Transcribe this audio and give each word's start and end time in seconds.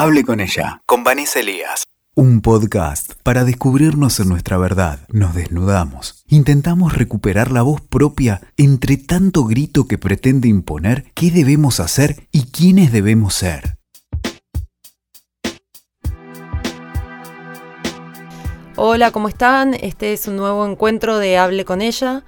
Hable 0.00 0.22
con 0.22 0.38
ella, 0.38 0.80
con 0.86 1.02
Vanessa 1.02 1.40
Elías. 1.40 1.88
Un 2.14 2.40
podcast 2.40 3.14
para 3.24 3.42
descubrirnos 3.42 4.20
en 4.20 4.28
nuestra 4.28 4.56
verdad. 4.56 5.00
Nos 5.08 5.34
desnudamos. 5.34 6.22
Intentamos 6.28 6.96
recuperar 6.96 7.50
la 7.50 7.62
voz 7.62 7.80
propia 7.80 8.40
entre 8.56 8.96
tanto 8.96 9.42
grito 9.42 9.88
que 9.88 9.98
pretende 9.98 10.46
imponer 10.46 11.10
qué 11.14 11.32
debemos 11.32 11.80
hacer 11.80 12.28
y 12.30 12.42
quiénes 12.52 12.92
debemos 12.92 13.34
ser. 13.34 13.76
Hola, 18.76 19.10
¿cómo 19.10 19.28
están? 19.28 19.74
Este 19.74 20.12
es 20.12 20.28
un 20.28 20.36
nuevo 20.36 20.64
encuentro 20.64 21.18
de 21.18 21.38
Hable 21.38 21.64
con 21.64 21.82
ella. 21.82 22.22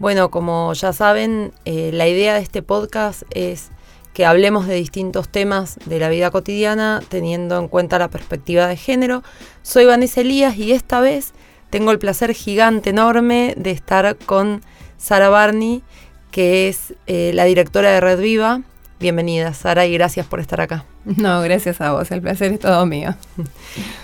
Bueno, 0.00 0.32
como 0.32 0.72
ya 0.72 0.92
saben, 0.92 1.52
eh, 1.64 1.92
la 1.92 2.08
idea 2.08 2.34
de 2.34 2.40
este 2.40 2.62
podcast 2.62 3.22
es 3.30 3.70
que 4.14 4.24
hablemos 4.24 4.66
de 4.66 4.76
distintos 4.76 5.28
temas 5.28 5.76
de 5.84 5.98
la 5.98 6.08
vida 6.08 6.30
cotidiana 6.30 7.02
teniendo 7.08 7.58
en 7.58 7.68
cuenta 7.68 7.98
la 7.98 8.08
perspectiva 8.08 8.68
de 8.68 8.76
género. 8.76 9.22
Soy 9.62 9.84
Vanessa 9.84 10.22
Elías 10.22 10.56
y 10.56 10.72
esta 10.72 11.00
vez 11.00 11.34
tengo 11.68 11.90
el 11.90 11.98
placer 11.98 12.32
gigante, 12.32 12.90
enorme 12.90 13.54
de 13.56 13.72
estar 13.72 14.16
con 14.16 14.62
Sara 14.96 15.28
Barney, 15.28 15.82
que 16.30 16.68
es 16.68 16.94
eh, 17.08 17.32
la 17.34 17.44
directora 17.44 17.90
de 17.90 18.00
Red 18.00 18.20
Viva. 18.20 18.62
Bienvenida, 19.00 19.52
Sara, 19.52 19.84
y 19.84 19.92
gracias 19.92 20.26
por 20.26 20.38
estar 20.38 20.60
acá. 20.60 20.84
No, 21.04 21.42
gracias 21.42 21.80
a 21.80 21.92
vos, 21.92 22.10
el 22.12 22.22
placer 22.22 22.52
es 22.52 22.60
todo 22.60 22.86
mío. 22.86 23.14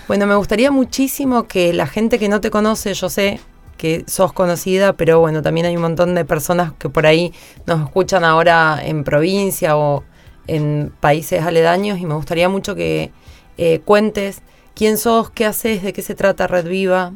Bueno, 0.09 0.27
me 0.27 0.35
gustaría 0.35 0.73
muchísimo 0.73 1.45
que 1.45 1.73
la 1.73 1.87
gente 1.87 2.19
que 2.19 2.29
no 2.29 2.41
te 2.41 2.51
conoce, 2.51 2.95
yo 2.95 3.09
sé 3.09 3.39
que 3.81 4.05
sos 4.07 4.35
conocida, 4.35 4.93
pero 4.93 5.21
bueno, 5.21 5.41
también 5.41 5.65
hay 5.65 5.75
un 5.75 5.81
montón 5.81 6.15
de 6.15 6.27
personas 6.27 6.75
que 6.79 6.91
por 6.91 7.07
ahí 7.07 7.33
nos 7.67 7.81
escuchan 7.81 8.25
ahora 8.25 8.79
en 8.85 9.05
provincia 9.05 9.75
o 9.79 10.05
en 10.47 10.93
países 11.01 11.43
aledaños 11.43 11.99
y 11.99 12.05
me 12.05 12.13
gustaría 12.13 12.51
mucho 12.51 12.75
que 12.75 13.11
eh, 13.57 13.81
cuentes 13.83 14.43
quién 14.75 14.99
sos, 14.99 15.31
qué 15.31 15.47
haces, 15.47 15.83
de 15.83 15.95
qué 15.95 16.03
se 16.03 16.15
trata 16.15 16.47
Red 16.47 16.69
Viva. 16.69 17.13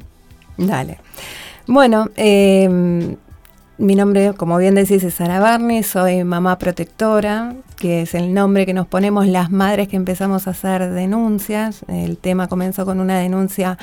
Dale. 0.57 1.01
Bueno, 1.67 2.09
em, 2.17 3.17
mi 3.77 3.95
nombre, 3.95 4.33
como 4.33 4.57
bien 4.57 4.75
decís, 4.75 5.05
es 5.05 5.13
Sara 5.13 5.41
Barney, 5.41 5.83
soy 5.83 6.25
mamá 6.25 6.57
protectora, 6.57 7.57
que 7.77 8.03
es 8.03 8.15
el 8.15 8.33
nombre 8.33 8.65
que 8.65 8.73
nos 8.73 8.87
ponemos 8.87 9.27
las 9.27 9.51
madres 9.51 9.89
que 9.89 9.97
empezamos 9.97 10.47
a 10.47 10.53
hacer 10.53 10.93
denuncias. 10.93 11.85
El 11.89 12.17
tema 12.17 12.49
comenzó 12.49 12.87
con 12.87 13.01
una 13.01 13.19
denuncia 13.19 13.77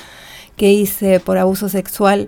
que 0.55 0.71
hice 0.71 1.19
por 1.19 1.37
abuso 1.37 1.69
sexual 1.69 2.27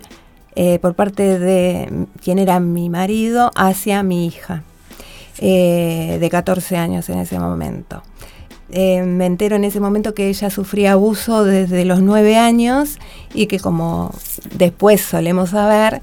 eh, 0.56 0.78
por 0.78 0.94
parte 0.94 1.38
de 1.38 2.06
quien 2.22 2.38
era 2.38 2.60
mi 2.60 2.88
marido 2.88 3.50
hacia 3.56 4.04
mi 4.04 4.26
hija, 4.26 4.62
eh, 5.38 6.18
de 6.20 6.30
14 6.30 6.76
años 6.76 7.08
en 7.08 7.18
ese 7.18 7.40
momento. 7.40 8.02
Eh, 8.70 9.02
me 9.02 9.26
entero 9.26 9.56
en 9.56 9.64
ese 9.64 9.80
momento 9.80 10.14
que 10.14 10.28
ella 10.28 10.50
sufría 10.50 10.92
abuso 10.92 11.44
desde 11.44 11.84
los 11.84 12.02
9 12.02 12.36
años 12.36 12.98
y 13.34 13.46
que 13.46 13.58
como 13.58 14.12
después 14.56 15.00
solemos 15.00 15.50
saber, 15.50 16.02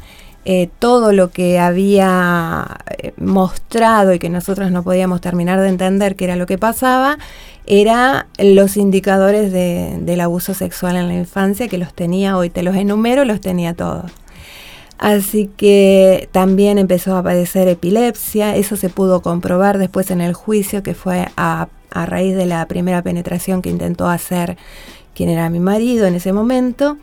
todo 0.79 1.13
lo 1.13 1.29
que 1.29 1.59
había 1.59 2.79
mostrado 3.17 4.11
y 4.11 4.17
que 4.17 4.27
nosotros 4.27 4.71
no 4.71 4.81
podíamos 4.81 5.21
terminar 5.21 5.61
de 5.61 5.69
entender 5.69 6.15
qué 6.15 6.25
era 6.25 6.35
lo 6.35 6.47
que 6.47 6.57
pasaba, 6.57 7.19
era 7.67 8.25
los 8.39 8.75
indicadores 8.75 9.51
del 9.51 10.19
abuso 10.19 10.55
sexual 10.55 10.95
en 10.95 11.07
la 11.07 11.13
infancia, 11.13 11.67
que 11.67 11.77
los 11.77 11.93
tenía, 11.93 12.37
hoy 12.37 12.49
te 12.49 12.63
los 12.63 12.75
enumero, 12.75 13.23
los 13.23 13.39
tenía 13.39 13.75
todos. 13.75 14.11
Así 15.01 15.49
que 15.57 16.29
también 16.31 16.77
empezó 16.77 17.17
a 17.17 17.23
padecer 17.23 17.67
epilepsia, 17.67 18.55
eso 18.55 18.75
se 18.75 18.89
pudo 18.89 19.23
comprobar 19.23 19.79
después 19.79 20.11
en 20.11 20.21
el 20.21 20.33
juicio 20.35 20.83
que 20.83 20.93
fue 20.93 21.27
a, 21.35 21.69
raíz 21.89 22.35
de 22.35 22.45
la 22.45 22.67
primera 22.67 23.01
penetración 23.01 23.63
que 23.63 23.71
intentó 23.71 24.07
hacer 24.07 24.57
quien 25.15 25.29
era 25.29 25.49
mi 25.49 25.59
marido 25.59 26.05
en 26.05 26.13
ese 26.13 26.33
momento. 26.33 26.97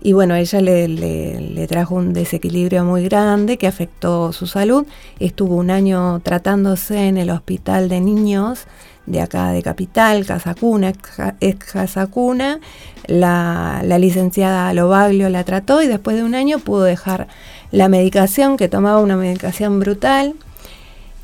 Y 0.00 0.12
bueno, 0.12 0.36
ella 0.36 0.60
le, 0.60 0.86
le, 0.86 1.66
trajo 1.66 1.96
un 1.96 2.12
desequilibrio 2.12 2.84
muy 2.84 3.02
grande 3.02 3.58
que 3.58 3.66
afectó 3.66 4.32
su 4.32 4.46
salud. 4.46 4.86
Estuvo 5.18 5.56
un 5.56 5.70
año 5.70 6.20
tratándose 6.20 7.08
en 7.08 7.16
el 7.16 7.30
hospital 7.30 7.88
de 7.88 8.00
niños 8.00 8.66
de 9.06 9.20
acá 9.20 9.52
de 9.52 9.62
Capital, 9.62 10.26
Casa 10.26 10.54
Cuna, 10.54 10.92
ex 11.40 11.64
Casa 11.72 12.06
Cuna. 12.06 12.60
La, 13.06 13.82
la 13.84 13.98
licenciada 13.98 14.72
Lobaglio 14.72 15.28
la 15.30 15.44
trató 15.44 15.82
y 15.82 15.88
después 15.88 16.16
de 16.16 16.22
un 16.22 16.34
año 16.34 16.58
pudo 16.58 16.82
dejar 16.82 17.28
la 17.72 17.88
medicación, 17.88 18.56
que 18.56 18.68
tomaba 18.68 19.00
una 19.00 19.16
medicación 19.16 19.80
brutal. 19.80 20.34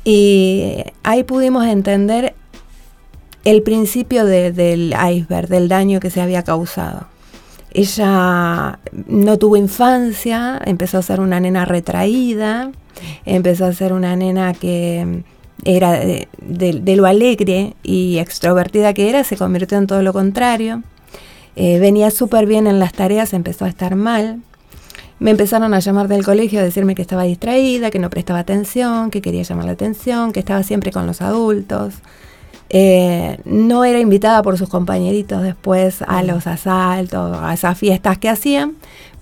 Y 0.03 0.83
ahí 1.03 1.23
pudimos 1.23 1.65
entender 1.65 2.33
el 3.43 3.63
principio 3.63 4.25
del 4.25 4.93
iceberg, 5.09 5.47
del 5.47 5.69
daño 5.69 5.99
que 5.99 6.09
se 6.09 6.21
había 6.21 6.43
causado. 6.43 7.07
Ella 7.71 8.79
no 9.07 9.37
tuvo 9.37 9.55
infancia, 9.55 10.59
empezó 10.65 10.97
a 10.97 11.01
ser 11.01 11.19
una 11.19 11.39
nena 11.39 11.63
retraída, 11.63 12.71
empezó 13.25 13.65
a 13.65 13.73
ser 13.73 13.93
una 13.93 14.15
nena 14.15 14.53
que 14.53 15.23
era 15.63 15.99
de, 15.99 16.95
lo 16.95 17.05
alegre 17.05 17.73
y 17.83 18.17
extrovertida 18.19 18.93
que 18.93 19.09
era, 19.09 19.23
se 19.23 19.37
convirtió 19.37 19.77
en 19.77 19.87
todo 19.87 20.01
lo 20.01 20.13
contrario. 20.13 20.83
Eh, 21.55 21.79
venía 21.79 22.11
súper 22.11 22.45
bien 22.45 22.67
en 22.67 22.79
las 22.79 22.93
tareas, 22.93 23.33
empezó 23.33 23.65
a 23.65 23.69
estar 23.69 23.95
mal. 23.95 24.41
Me 25.19 25.31
empezaron 25.31 25.73
a 25.73 25.79
llamar 25.79 26.07
del 26.07 26.23
colegio 26.23 26.59
a 26.59 26.63
decirme 26.63 26.93
que 26.93 27.01
estaba 27.01 27.23
distraída, 27.23 27.89
que 27.89 27.97
no 27.97 28.11
prestaba 28.11 28.39
atención, 28.39 29.09
que 29.09 29.21
quería 29.21 29.41
llamar 29.41 29.65
la 29.65 29.71
atención, 29.71 30.31
que 30.31 30.39
estaba 30.39 30.61
siempre 30.61 30.91
con 30.91 31.07
los 31.07 31.21
adultos. 31.21 31.95
Eh, 32.69 33.39
no 33.45 33.85
era 33.85 33.99
invitada 33.99 34.43
por 34.43 34.57
sus 34.57 34.69
compañeritos 34.69 35.41
después 35.41 36.03
a 36.03 36.21
los 36.21 36.45
asaltos, 36.45 37.37
a 37.41 37.53
esas 37.53 37.77
fiestas 37.77 38.19
que 38.19 38.29
hacían, 38.29 38.75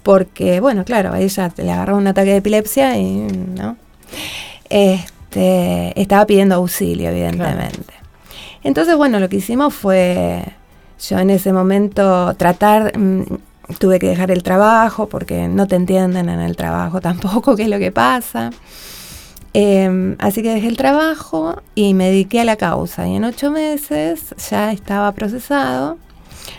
porque, 0.03 0.59
bueno, 0.59 0.83
claro, 0.83 1.13
a 1.13 1.21
ella 1.21 1.53
le 1.55 1.71
agarró 1.71 1.95
un 1.95 2.07
ataque 2.07 2.31
de 2.31 2.37
epilepsia 2.37 2.97
y, 2.97 3.27
¿no? 3.55 3.77
Este, 4.69 5.14
estaba 5.35 6.25
pidiendo 6.25 6.55
auxilio, 6.55 7.09
evidentemente. 7.09 7.93
Entonces, 8.63 8.95
bueno, 8.95 9.19
lo 9.19 9.29
que 9.29 9.37
hicimos 9.37 9.73
fue, 9.73 10.43
yo 11.07 11.19
en 11.19 11.29
ese 11.29 11.53
momento 11.53 12.33
tratar, 12.35 12.97
mm, 12.97 13.23
tuve 13.79 13.99
que 13.99 14.07
dejar 14.07 14.31
el 14.31 14.43
trabajo 14.43 15.07
porque 15.07 15.47
no 15.47 15.67
te 15.67 15.75
entienden 15.75 16.29
en 16.29 16.39
el 16.39 16.55
trabajo 16.55 16.99
tampoco 17.09 17.55
qué 17.55 17.63
es 17.63 17.69
lo 17.69 17.79
que 17.79 17.91
pasa. 17.91 18.49
Em, 19.53 20.17
así 20.19 20.43
que 20.43 20.53
dejé 20.53 20.67
el 20.67 20.75
trabajo 20.77 21.61
y 21.75 21.93
me 21.93 22.07
dediqué 22.07 22.41
a 22.41 22.43
la 22.43 22.57
causa. 22.57 23.07
Y 23.07 23.15
en 23.15 23.23
ocho 23.23 23.51
meses 23.51 24.35
ya 24.49 24.71
estaba 24.71 25.11
procesado. 25.13 25.97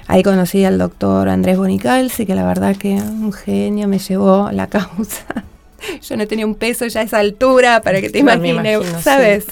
Ahí 0.07 0.23
conocí 0.23 0.65
al 0.65 0.79
doctor 0.79 1.29
Andrés 1.29 1.59
Bonicalzi, 1.59 2.25
que 2.25 2.35
la 2.35 2.47
verdad 2.47 2.77
que 2.77 2.95
un 2.95 3.33
genio 3.33 3.89
me 3.89 3.99
llevó 3.99 4.51
la 4.53 4.67
causa. 4.69 5.45
Yo 6.03 6.17
no 6.17 6.27
tenía 6.27 6.47
un 6.47 6.55
peso 6.55 6.87
ya 6.87 7.01
a 7.01 7.03
esa 7.05 7.19
altura 7.19 7.81
para 7.83 8.01
que 8.01 8.11
te 8.11 8.19
imagines, 8.21 8.81
¿sabes? 9.03 9.47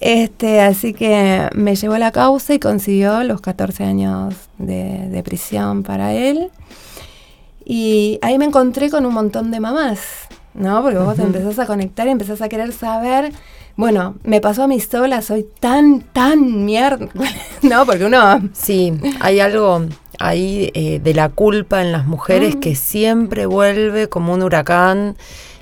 Este, 0.00 0.60
así 0.60 0.92
que 0.92 1.48
me 1.54 1.76
llevó 1.76 1.96
la 1.96 2.12
causa 2.12 2.54
y 2.54 2.58
consiguió 2.58 3.24
los 3.24 3.40
14 3.40 3.84
años 3.84 4.34
de, 4.58 5.22
prisión 5.24 5.82
para 5.82 6.12
él. 6.12 6.50
Y 7.64 8.18
ahí 8.20 8.38
me 8.38 8.44
encontré 8.44 8.90
con 8.90 9.06
un 9.06 9.14
montón 9.14 9.50
de 9.50 9.60
mamás, 9.60 10.00
¿no? 10.52 10.82
Porque 10.82 10.98
vos 10.98 11.18
empezás 11.18 11.58
a 11.58 11.66
conectar 11.66 12.06
y 12.06 12.10
empezás 12.10 12.42
a 12.42 12.48
querer 12.48 12.72
saber. 12.72 13.32
Bueno, 13.76 14.16
me 14.22 14.40
pasó 14.40 14.64
a 14.64 14.68
mí 14.68 14.78
sola, 14.78 15.22
soy 15.22 15.46
tan, 15.58 16.00
tan 16.00 16.64
mierda, 16.64 17.08
¿no? 17.62 17.86
Porque 17.86 18.04
uno... 18.04 18.50
Sí, 18.52 18.92
hay 19.20 19.40
algo 19.40 19.86
ahí 20.18 20.70
eh, 20.74 21.00
de 21.02 21.14
la 21.14 21.28
culpa 21.28 21.82
en 21.82 21.92
las 21.92 22.06
mujeres 22.06 22.56
que 22.56 22.74
siempre 22.74 23.46
vuelve 23.46 24.08
como 24.08 24.32
un 24.32 24.42
huracán 24.42 25.16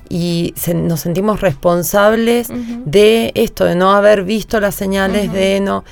y 0.08 0.54
nos 0.74 1.00
sentimos 1.00 1.40
responsables 1.40 2.48
de 2.84 3.32
esto, 3.34 3.64
de 3.64 3.74
no 3.74 3.92
haber 3.92 4.24
visto 4.24 4.60
las 4.60 4.74
señales, 4.74 5.32
de 5.32 5.60
no... 5.60 5.84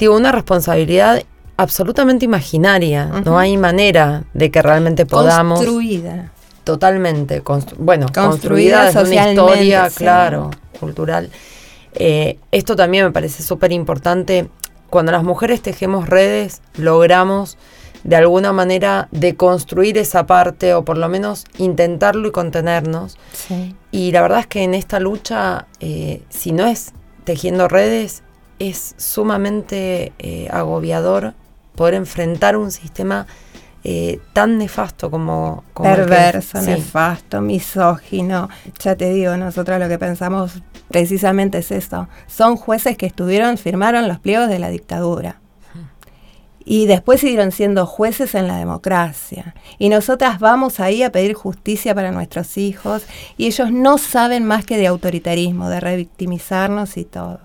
Digo, 0.00 0.16
una 0.16 0.32
responsabilidad 0.32 1.22
absolutamente 1.56 2.24
imaginaria, 2.24 3.06
no 3.24 3.38
hay 3.38 3.56
manera 3.56 4.24
de 4.34 4.50
que 4.50 4.62
realmente 4.62 5.06
podamos... 5.06 5.60
Construida. 5.60 6.32
Totalmente, 6.64 7.42
bueno, 7.78 8.06
construida, 8.12 8.86
desde 8.86 9.02
una 9.02 9.30
historia, 9.30 9.90
claro, 9.94 10.50
cultural. 10.78 11.30
Eh, 11.94 12.38
esto 12.52 12.76
también 12.76 13.06
me 13.06 13.10
parece 13.10 13.42
súper 13.42 13.72
importante. 13.72 14.48
Cuando 14.90 15.10
las 15.12 15.22
mujeres 15.22 15.62
tejemos 15.62 16.08
redes, 16.08 16.62
logramos 16.76 17.56
de 18.04 18.16
alguna 18.16 18.52
manera 18.52 19.08
de 19.10 19.36
construir 19.36 19.98
esa 19.98 20.26
parte 20.26 20.74
o 20.74 20.84
por 20.84 20.98
lo 20.98 21.08
menos 21.08 21.44
intentarlo 21.58 22.28
y 22.28 22.32
contenernos. 22.32 23.18
Y 23.90 24.12
la 24.12 24.22
verdad 24.22 24.40
es 24.40 24.46
que 24.46 24.62
en 24.62 24.74
esta 24.74 25.00
lucha, 25.00 25.66
eh, 25.80 26.22
si 26.28 26.52
no 26.52 26.66
es 26.66 26.92
tejiendo 27.24 27.68
redes, 27.68 28.22
es 28.58 28.94
sumamente 28.96 30.12
eh, 30.18 30.48
agobiador 30.50 31.34
poder 31.74 31.94
enfrentar 31.94 32.56
un 32.56 32.70
sistema 32.70 33.26
eh, 33.84 34.20
tan 34.32 34.58
nefasto 34.58 35.10
como... 35.10 35.64
Perverso, 35.74 36.60
nefasto, 36.60 37.40
misógino. 37.40 38.48
Ya 38.80 38.96
te 38.96 39.10
digo, 39.10 39.36
nosotros 39.36 39.78
lo 39.78 39.88
que 39.88 39.98
pensamos 39.98 40.60
precisamente 40.88 41.58
es 41.58 41.70
esto. 41.70 42.08
Son 42.26 42.56
jueces 42.56 42.96
que 42.96 43.06
estuvieron, 43.06 43.58
firmaron 43.58 44.08
los 44.08 44.18
pliegos 44.18 44.48
de 44.48 44.58
la 44.58 44.70
dictadura 44.70 45.40
y 46.70 46.84
después 46.84 47.22
siguieron 47.22 47.50
siendo 47.50 47.86
jueces 47.86 48.34
en 48.34 48.46
la 48.46 48.58
democracia. 48.58 49.54
Y 49.78 49.88
nosotras 49.88 50.38
vamos 50.38 50.80
ahí 50.80 51.02
a 51.02 51.10
pedir 51.10 51.32
justicia 51.32 51.94
para 51.94 52.12
nuestros 52.12 52.58
hijos 52.58 53.04
y 53.38 53.46
ellos 53.46 53.72
no 53.72 53.96
saben 53.96 54.44
más 54.44 54.66
que 54.66 54.76
de 54.76 54.86
autoritarismo, 54.86 55.70
de 55.70 55.80
revictimizarnos 55.80 56.98
y 56.98 57.06
todo. 57.06 57.40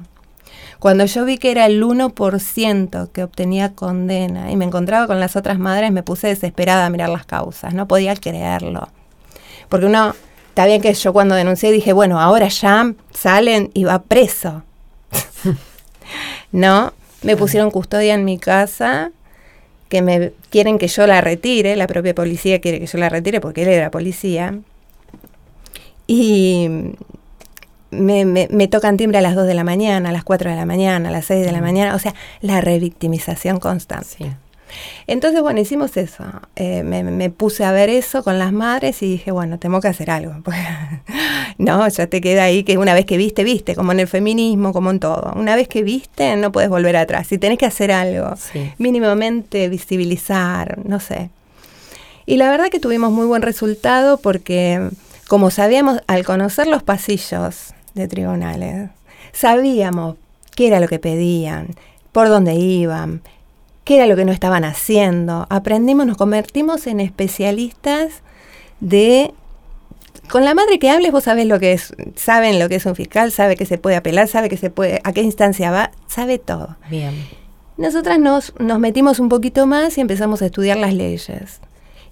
Cuando 0.77 1.05
yo 1.05 1.23
vi 1.23 1.37
que 1.37 1.51
era 1.51 1.67
el 1.67 1.81
1% 1.81 3.11
que 3.13 3.23
obtenía 3.23 3.73
condena 3.73 4.51
y 4.51 4.57
me 4.57 4.65
encontraba 4.65 5.07
con 5.07 5.21
las 5.21 5.37
otras 5.37 5.57
madres, 5.57 5.93
me 5.93 6.03
puse 6.03 6.27
desesperada 6.27 6.85
a 6.85 6.89
mirar 6.89 7.07
las 7.07 7.25
causas, 7.25 7.73
no 7.73 7.87
podía 7.87 8.17
creerlo. 8.17 8.89
Porque 9.69 9.85
uno, 9.85 10.15
está 10.49 10.65
bien 10.65 10.81
que 10.81 10.93
yo 10.93 11.13
cuando 11.13 11.35
denuncié 11.35 11.71
dije, 11.71 11.93
bueno, 11.93 12.19
ahora 12.19 12.49
ya 12.49 12.93
salen 13.13 13.71
y 13.73 13.85
va 13.85 14.01
preso. 14.01 14.63
no, 16.51 16.91
me 17.23 17.37
pusieron 17.37 17.71
custodia 17.71 18.13
en 18.13 18.25
mi 18.25 18.37
casa, 18.37 19.11
que 19.89 20.01
me 20.01 20.33
quieren 20.49 20.77
que 20.77 20.87
yo 20.87 21.07
la 21.07 21.21
retire, 21.21 21.75
la 21.75 21.87
propia 21.87 22.15
policía 22.15 22.59
quiere 22.59 22.79
que 22.79 22.87
yo 22.87 22.97
la 22.97 23.09
retire 23.09 23.39
porque 23.41 23.63
él 23.63 23.69
era 23.69 23.91
policía. 23.91 24.59
Y 26.07 26.93
me, 27.91 28.25
me, 28.25 28.67
tocan 28.67 28.97
timbre 28.97 29.19
a 29.19 29.21
las 29.21 29.35
2 29.35 29.47
de 29.47 29.53
la 29.53 29.63
mañana, 29.63 30.09
a 30.09 30.11
las 30.11 30.23
4 30.23 30.49
de 30.49 30.55
la 30.55 30.65
mañana, 30.65 31.09
a 31.09 31.11
las 31.11 31.25
6 31.25 31.45
de 31.45 31.51
la 31.51 31.59
mm. 31.59 31.63
mañana, 31.63 31.95
o 31.95 31.99
sea, 31.99 32.13
la 32.41 32.59
revictimización 32.59 33.59
constante. 33.59 34.35
Entonces, 35.07 35.41
bueno, 35.41 35.59
hicimos 35.59 35.97
eso. 35.97 36.23
Eh, 36.55 36.83
me, 36.83 37.29
puse 37.29 37.63
a 37.63 37.71
ver 37.71 37.89
eso 37.89 38.23
con 38.23 38.39
las 38.39 38.53
madres 38.53 39.01
y 39.01 39.11
dije, 39.11 39.31
bueno, 39.31 39.59
tengo 39.59 39.81
que 39.81 39.87
hacer 39.87 40.09
algo. 40.09 40.35
no, 41.57 41.87
ya 41.87 42.07
te 42.07 42.21
queda 42.21 42.43
ahí 42.43 42.63
que 42.63 42.77
una 42.77 42.93
vez 42.93 43.05
que 43.05 43.17
viste, 43.17 43.43
viste, 43.43 43.75
como 43.75 43.91
en 43.91 43.99
el 43.99 44.07
feminismo, 44.07 44.73
como 44.73 44.91
en 44.91 44.99
todo. 44.99 45.33
Una 45.35 45.55
vez 45.55 45.67
que 45.67 45.83
viste, 45.83 46.35
no 46.35 46.51
puedes 46.51 46.69
volver 46.69 46.95
atrás. 46.95 47.27
Si 47.27 47.37
tenés 47.37 47.57
que 47.57 47.65
hacer 47.65 47.91
algo, 47.91 48.33
mínimamente 48.77 49.67
visibilizar, 49.69 50.79
no 50.87 50.99
sé. 50.99 51.29
Y 52.25 52.37
la 52.37 52.49
verdad 52.49 52.67
que 52.69 52.79
tuvimos 52.79 53.11
muy 53.11 53.25
buen 53.25 53.41
resultado 53.41 54.17
porque, 54.17 54.89
como 55.27 55.51
sabíamos, 55.51 56.01
al 56.07 56.23
conocer 56.23 56.67
los 56.67 56.83
pasillos 56.83 57.73
de 57.93 58.07
tribunales, 58.07 58.89
sabíamos 59.33 60.15
qué 60.55 60.67
era 60.67 60.79
lo 60.79 60.87
que 60.87 60.99
pedían, 60.99 61.75
por 62.11 62.29
dónde 62.29 62.55
iban, 62.55 63.21
qué 63.83 63.97
era 63.97 64.07
lo 64.07 64.15
que 64.15 64.25
no 64.25 64.31
estaban 64.31 64.63
haciendo. 64.63 65.45
Aprendimos, 65.49 66.05
nos 66.05 66.17
convertimos 66.17 66.87
en 66.87 66.99
especialistas 66.99 68.21
de... 68.79 69.33
Con 70.29 70.45
la 70.45 70.53
madre 70.53 70.79
que 70.79 70.89
hables 70.89 71.11
vos 71.11 71.25
sabés 71.25 71.45
lo 71.47 71.59
que 71.59 71.73
es, 71.73 71.93
saben 72.15 72.57
lo 72.57 72.69
que 72.69 72.75
es 72.75 72.85
un 72.85 72.95
fiscal, 72.95 73.31
sabe 73.31 73.55
que 73.55 73.65
se 73.65 73.77
puede 73.77 73.97
apelar, 73.97 74.27
sabe 74.27 74.47
que 74.47 74.57
se 74.57 74.69
puede, 74.69 75.01
a 75.03 75.11
qué 75.11 75.21
instancia 75.21 75.69
va, 75.69 75.91
sabe 76.07 76.39
todo. 76.39 76.77
Bien. 76.89 77.13
Nosotras 77.77 78.19
nos, 78.19 78.53
nos 78.59 78.79
metimos 78.79 79.19
un 79.19 79.27
poquito 79.27 79.67
más 79.67 79.97
y 79.97 80.01
empezamos 80.01 80.41
a 80.41 80.45
estudiar 80.45 80.77
las 80.77 80.93
leyes. 80.93 81.59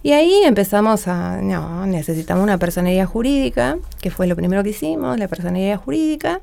Y 0.04 0.12
ahí 0.14 0.42
empezamos 0.44 1.08
a, 1.08 1.42
no, 1.42 1.86
necesitamos 1.86 2.44
una 2.44 2.58
personería 2.58 3.06
jurídica, 3.06 3.78
que 4.02 4.10
fue 4.10 4.28
lo 4.28 4.36
primero 4.36 4.64
que 4.64 4.72
hicimos, 4.72 5.18
la 5.18 5.28
personería 5.28 5.78
jurídica. 5.78 6.42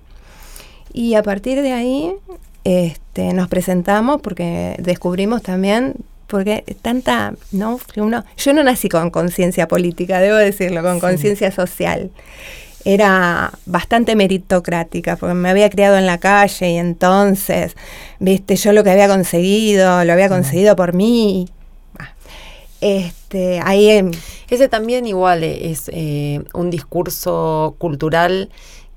Y 0.93 1.15
a 1.15 1.23
partir 1.23 1.61
de 1.61 1.73
ahí 1.73 2.15
este, 2.69 3.33
nos 3.33 3.49
presentamos 3.49 4.21
porque 4.21 4.77
descubrimos 4.79 5.43
también, 5.43 5.95
porque 6.27 6.65
tanta, 6.83 7.33
¿no? 7.51 7.81
Uno, 7.97 8.27
yo 8.37 8.53
no 8.53 8.63
nací 8.63 8.91
con 8.91 9.09
conciencia 9.09 9.67
política, 9.67 10.21
debo 10.21 10.37
decirlo, 10.37 10.83
con 10.83 11.01
conciencia 11.01 11.51
social. 11.51 12.11
Era 12.85 13.53
bastante 13.65 14.17
meritocrática, 14.17 15.17
porque 15.17 15.33
me 15.33 15.49
había 15.49 15.71
criado 15.71 15.97
en 15.97 16.05
la 16.05 16.19
calle 16.19 16.73
y 16.73 16.77
entonces, 16.77 17.75
viste, 18.19 18.57
yo 18.57 18.75
lo 18.75 18.85
que 18.85 18.91
había 18.91 19.09
conseguido, 19.09 20.05
lo 20.05 20.13
había 20.13 20.29
conseguido 20.29 20.77
por 20.77 20.93
mí. 20.93 21.49
Este, 22.83 23.61
ahí 23.65 24.11
Ese 24.51 24.69
también 24.69 25.07
igual 25.07 25.43
es 25.43 25.91
eh, 25.93 26.43
un 26.53 26.69
discurso 26.69 27.77
cultural 27.79 28.51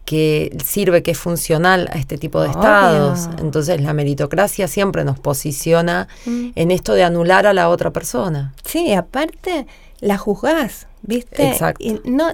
que 0.06 0.56
sirve, 0.64 1.04
que 1.04 1.12
es 1.12 1.18
funcional 1.18 1.90
a 1.92 1.98
este 1.98 2.18
tipo 2.18 2.42
de 2.42 2.50
estados. 2.50 3.30
Entonces 3.40 3.82
la 3.82 3.94
meritocracia 3.94 4.68
siempre 4.68 5.04
nos 5.04 5.20
posiciona 5.20 6.08
mm. 6.26 6.50
en 6.56 6.72
esto 6.72 6.94
de 6.94 7.04
anular 7.04 7.46
a 7.46 7.54
la 7.54 7.70
otra 7.70 7.92
persona. 7.92 8.54
Sí, 8.66 8.94
aparte 8.94 9.68
la 10.00 10.18
juzgás, 10.18 10.88
¿viste? 11.04 11.48
Exacto. 11.48 11.84
Y 11.84 12.02
no, 12.04 12.34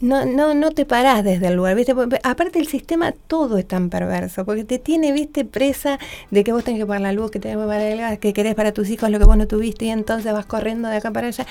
no, 0.00 0.24
no, 0.26 0.54
no 0.54 0.70
te 0.72 0.84
parás 0.84 1.24
desde 1.24 1.48
el 1.48 1.54
lugar, 1.54 1.74
¿viste? 1.74 1.94
aparte 2.22 2.58
el 2.58 2.66
sistema 2.66 3.12
todo 3.12 3.58
es 3.58 3.66
tan 3.66 3.88
perverso, 3.88 4.44
porque 4.44 4.64
te 4.64 4.78
tiene, 4.78 5.12
¿viste? 5.12 5.44
Presa 5.44 5.98
de 6.30 6.44
que 6.44 6.52
vos 6.52 6.64
tenés 6.64 6.80
que 6.80 6.86
pagar 6.86 7.02
la 7.02 7.12
luz, 7.12 7.30
que 7.30 7.40
tenés 7.40 7.56
que 7.56 7.64
pagar 7.64 7.80
el 7.80 7.98
gas, 7.98 8.18
que 8.18 8.32
querés 8.32 8.54
para 8.54 8.72
tus 8.72 8.88
hijos 8.90 9.10
lo 9.10 9.18
que 9.18 9.24
vos 9.24 9.36
no 9.36 9.46
tuviste 9.46 9.86
y 9.86 9.90
entonces 9.90 10.32
vas 10.32 10.46
corriendo 10.46 10.88
de 10.88 10.96
acá 10.96 11.10
para 11.10 11.28
allá. 11.28 11.46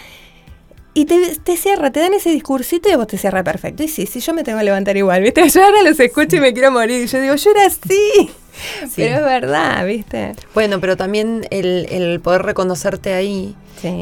Y 0.98 1.06
te, 1.06 1.58
cierra, 1.58 1.92
te 1.92 2.00
dan 2.00 2.14
ese 2.14 2.30
discursito 2.30 2.90
y 2.90 2.96
vos 2.96 3.06
te 3.06 3.18
cierra 3.18 3.44
perfecto. 3.44 3.84
Y 3.84 3.90
sí, 3.90 4.06
sí, 4.06 4.22
yo 4.22 4.34
me 4.34 4.46
tengo 4.46 4.60
que 4.60 4.64
levantar 4.64 4.96
igual, 4.96 5.22
¿viste? 5.22 5.48
Yo 5.54 5.62
ahora 5.62 5.84
los 5.84 6.00
escucho 6.00 6.38
y 6.38 6.40
me 6.40 6.54
quiero 6.54 6.72
morir. 6.72 7.04
Y 7.04 7.08
yo 7.08 7.20
digo, 7.20 7.36
yo 7.36 7.52
era 7.52 7.66
así. 7.66 8.32
Pero 8.96 9.16
es 9.18 9.22
verdad, 9.22 9.86
¿viste? 9.86 10.32
Bueno, 10.54 10.80
pero 10.80 10.96
también 10.96 11.46
el, 11.52 12.22
poder 12.24 12.44
reconocerte 12.44 13.14
ahí 13.14 13.58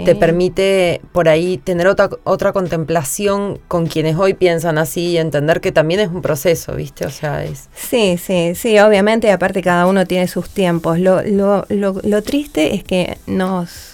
te 0.05 0.15
permite 0.15 1.01
por 1.11 1.27
ahí 1.27 1.57
tener 1.57 1.87
otra, 1.87 2.09
otra 2.23 2.53
contemplación 2.53 3.59
con 3.67 3.87
quienes 3.87 4.15
hoy 4.15 4.35
piensan 4.35 4.77
así 4.77 5.07
y 5.07 5.17
entender 5.17 5.59
que 5.61 5.71
también 5.71 5.99
es 5.99 6.09
un 6.09 6.21
proceso, 6.21 6.75
¿viste? 6.75 7.07
O 7.07 7.09
sea, 7.09 7.43
es... 7.43 7.69
Sí, 7.75 8.19
sí, 8.23 8.53
sí, 8.55 8.77
obviamente, 8.77 9.31
aparte 9.31 9.63
cada 9.63 9.87
uno 9.87 10.05
tiene 10.05 10.27
sus 10.27 10.47
tiempos. 10.47 10.99
Lo, 10.99 11.23
lo, 11.23 11.65
lo, 11.69 11.99
lo 12.03 12.21
triste 12.21 12.75
es 12.75 12.83
que 12.83 13.17
nos 13.25 13.92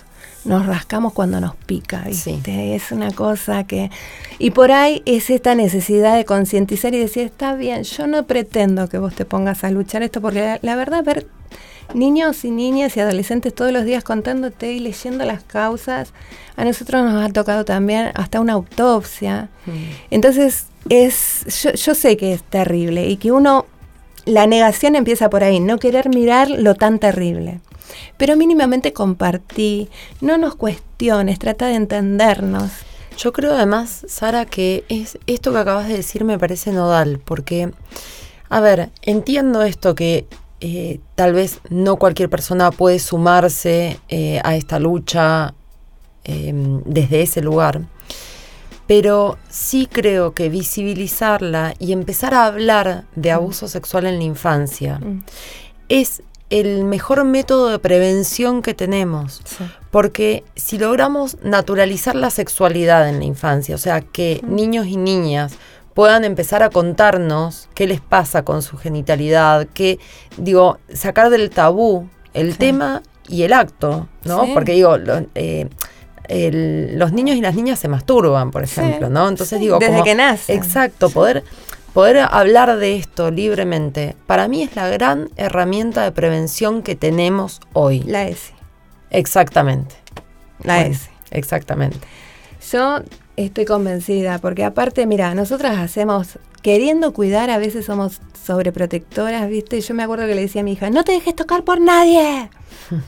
nos 0.49 0.65
rascamos 0.65 1.13
cuando 1.13 1.39
nos 1.39 1.55
pica, 1.55 2.05
¿viste? 2.07 2.73
Es 2.73 2.91
una 2.91 3.11
cosa 3.11 3.65
que... 3.65 3.91
Y 4.39 4.49
por 4.49 4.71
ahí 4.71 5.03
es 5.05 5.29
esta 5.29 5.53
necesidad 5.53 6.17
de 6.17 6.25
concientizar 6.25 6.91
y 6.95 6.97
decir, 6.97 7.25
está 7.25 7.53
bien, 7.53 7.83
yo 7.83 8.07
no 8.07 8.23
pretendo 8.23 8.89
que 8.89 8.97
vos 8.97 9.13
te 9.13 9.25
pongas 9.25 9.63
a 9.63 9.69
luchar 9.69 10.01
esto, 10.01 10.21
porque 10.21 10.57
la, 10.63 10.75
verdad, 10.75 11.03
ver 11.03 11.27
niños 11.93 12.43
y 12.45 12.49
niñas 12.49 12.97
y 12.97 12.99
adolescentes 12.99 13.53
todos 13.53 13.71
los 13.71 13.85
días 13.85 14.03
contándote 14.03 14.73
y 14.73 14.79
leyendo 14.79 15.23
las 15.23 15.43
causas, 15.43 16.13
a 16.57 16.65
nosotros 16.65 17.03
nos 17.03 17.23
ha 17.23 17.31
tocado 17.31 17.63
también 17.63 18.09
hasta 18.15 18.41
una 18.41 18.53
autopsia. 18.53 19.49
Mm. 19.67 19.71
Entonces, 20.09 20.65
es 20.89 21.61
yo, 21.61 21.73
yo 21.73 21.93
sé 21.93 22.17
que 22.17 22.33
es 22.33 22.41
terrible 22.41 23.07
y 23.07 23.17
que 23.17 23.31
uno, 23.31 23.67
la 24.25 24.47
negación 24.47 24.95
empieza 24.95 25.29
por 25.29 25.43
ahí, 25.43 25.59
no 25.59 25.77
querer 25.77 26.09
mirar 26.09 26.49
lo 26.49 26.73
tan 26.73 26.97
terrible 26.97 27.59
pero 28.18 28.36
mínimamente 28.36 28.94
compartí, 28.94 29.89
no 30.21 30.38
nos 30.38 30.56
cuestiones, 30.56 31.40
trata 31.40 31.68
de 31.68 31.75
entendernos. 31.75 32.71
Yo 33.18 33.33
creo 33.33 33.54
además, 33.54 34.06
Sara, 34.07 34.45
que 34.45 34.85
es 34.87 35.18
esto 35.28 35.52
que 35.52 35.57
acabas 35.57 35.87
de 35.87 35.97
decir 35.97 36.23
me 36.23 36.40
parece 36.40 36.71
nodal, 36.71 37.19
porque, 37.23 37.71
a 38.49 38.59
ver, 38.61 38.92
entiendo 39.02 39.63
esto 39.63 39.94
que 39.94 40.25
eh, 40.61 40.99
tal 41.16 41.33
vez 41.33 41.61
no 41.69 41.95
cualquier 41.95 42.30
persona 42.30 42.71
puede 42.71 42.99
sumarse 42.99 43.99
eh, 44.09 44.42
a 44.44 44.56
esta 44.56 44.78
lucha 44.78 45.54
em, 46.25 46.81
desde 46.85 47.21
ese 47.21 47.42
lugar, 47.42 47.83
pero 48.85 49.37
sí 49.49 49.87
creo 49.90 50.33
que 50.33 50.49
visibilizarla 50.49 51.75
y 51.80 51.94
empezar 51.94 52.33
a 52.33 52.45
hablar 52.45 53.06
de 53.16 53.31
abuso 53.31 53.68
sexual 53.68 54.06
en 54.06 54.18
la 54.18 54.23
infancia 54.23 54.99
mm. 54.99 55.23
es 55.87 56.23
el 56.49 56.83
mejor 56.83 57.23
método 57.25 57.69
de 57.69 57.79
prevención 57.79 58.61
que 58.61 58.73
tenemos. 58.73 59.41
Porque 59.91 60.44
si 60.56 60.77
logramos 60.77 61.37
naturalizar 61.44 62.15
la 62.15 62.29
sexualidad 62.29 63.07
en 63.09 63.19
la 63.19 63.25
infancia, 63.25 63.75
o 63.75 63.77
sea, 63.77 64.01
que 64.01 64.41
niños 64.44 64.87
y 64.87 64.97
niñas 64.97 65.53
puedan 65.94 66.23
empezar 66.23 66.63
a 66.63 66.69
contarnos 66.69 67.69
qué 67.73 67.87
les 67.87 68.01
pasa 68.01 68.44
con 68.44 68.61
su 68.61 68.77
genitalidad, 68.77 69.68
que, 69.68 69.99
digo, 70.37 70.79
sacar 70.94 71.29
del 71.29 71.49
tabú 71.49 72.07
el 72.33 72.57
tema 72.57 73.01
y 73.27 73.44
el 73.44 73.53
acto, 73.53 74.07
¿no? 74.23 74.47
Porque 74.53 74.73
digo, 74.73 74.95
eh, 75.35 75.69
los 76.94 77.11
niños 77.11 77.35
y 77.37 77.41
las 77.41 77.56
niñas 77.56 77.79
se 77.79 77.87
masturban, 77.87 78.51
por 78.51 78.63
ejemplo, 78.63 79.09
¿no? 79.09 79.27
Entonces 79.27 79.59
digo, 79.59 79.77
desde 79.79 80.03
que 80.03 80.15
nace. 80.15 80.53
Exacto, 80.53 81.09
poder 81.09 81.44
poder 81.93 82.17
hablar 82.31 82.77
de 82.77 82.95
esto 82.95 83.31
libremente, 83.31 84.15
para 84.27 84.47
mí 84.47 84.63
es 84.63 84.75
la 84.75 84.87
gran 84.87 85.29
herramienta 85.35 86.03
de 86.03 86.11
prevención 86.11 86.81
que 86.81 86.95
tenemos 86.95 87.59
hoy. 87.73 88.01
La 88.01 88.27
S. 88.27 88.53
Exactamente. 89.09 89.95
La 90.63 90.85
S. 90.85 91.09
Exactamente. 91.31 91.99
Yo 92.71 92.99
estoy 93.35 93.65
convencida, 93.65 94.39
porque 94.39 94.63
aparte, 94.63 95.05
mira, 95.05 95.33
nosotras 95.33 95.77
hacemos, 95.77 96.39
queriendo 96.61 97.13
cuidar, 97.13 97.49
a 97.49 97.57
veces 97.57 97.85
somos 97.85 98.21
sobreprotectoras, 98.45 99.49
¿viste? 99.49 99.79
Yo 99.81 99.93
me 99.93 100.03
acuerdo 100.03 100.27
que 100.27 100.35
le 100.35 100.41
decía 100.41 100.61
a 100.61 100.63
mi 100.63 100.73
hija, 100.73 100.89
no 100.89 101.03
te 101.03 101.13
dejes 101.13 101.35
tocar 101.35 101.63
por 101.63 101.81
nadie. 101.81 102.49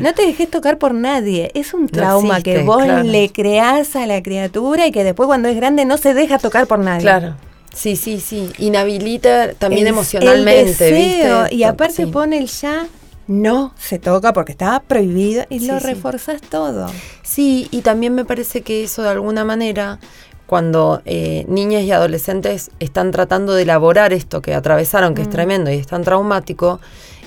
No 0.00 0.12
te 0.12 0.26
dejes 0.26 0.50
tocar 0.50 0.76
por 0.76 0.92
nadie. 0.92 1.50
Es 1.54 1.72
un 1.72 1.88
trauma 1.88 2.42
que 2.42 2.62
vos 2.62 2.86
le 2.86 3.32
creás 3.32 3.96
a 3.96 4.06
la 4.06 4.22
criatura 4.22 4.86
y 4.86 4.92
que 4.92 5.02
después 5.02 5.26
cuando 5.28 5.48
es 5.48 5.56
grande 5.56 5.86
no 5.86 5.96
se 5.96 6.12
deja 6.12 6.38
tocar 6.38 6.66
por 6.66 6.78
nadie. 6.78 7.00
Claro. 7.00 7.36
Sí, 7.74 7.96
sí, 7.96 8.20
sí. 8.20 8.50
Inhabilita 8.58 9.52
también 9.54 9.86
emocionalmente. 9.86 11.48
Y 11.50 11.62
aparte 11.62 12.06
pone 12.06 12.38
el 12.38 12.46
ya 12.46 12.86
no 13.28 13.74
se 13.78 13.98
toca 13.98 14.32
porque 14.32 14.52
estaba 14.52 14.80
prohibido 14.80 15.44
y 15.50 15.66
lo 15.66 15.78
reforzás 15.78 16.40
todo. 16.40 16.90
Sí, 17.22 17.68
y 17.70 17.82
también 17.82 18.14
me 18.14 18.24
parece 18.24 18.62
que 18.62 18.84
eso 18.84 19.02
de 19.02 19.10
alguna 19.10 19.44
manera 19.44 20.00
cuando 20.46 21.02
eh, 21.04 21.44
niñas 21.46 21.82
y 21.82 21.92
adolescentes 21.92 22.70
están 22.80 23.10
tratando 23.10 23.52
de 23.52 23.62
elaborar 23.62 24.14
esto 24.14 24.40
que 24.40 24.54
atravesaron, 24.54 25.14
que 25.14 25.20
es 25.20 25.28
mm. 25.28 25.30
tremendo 25.30 25.70
y 25.70 25.74
es 25.74 25.86
tan 25.86 26.04
traumático, 26.04 26.80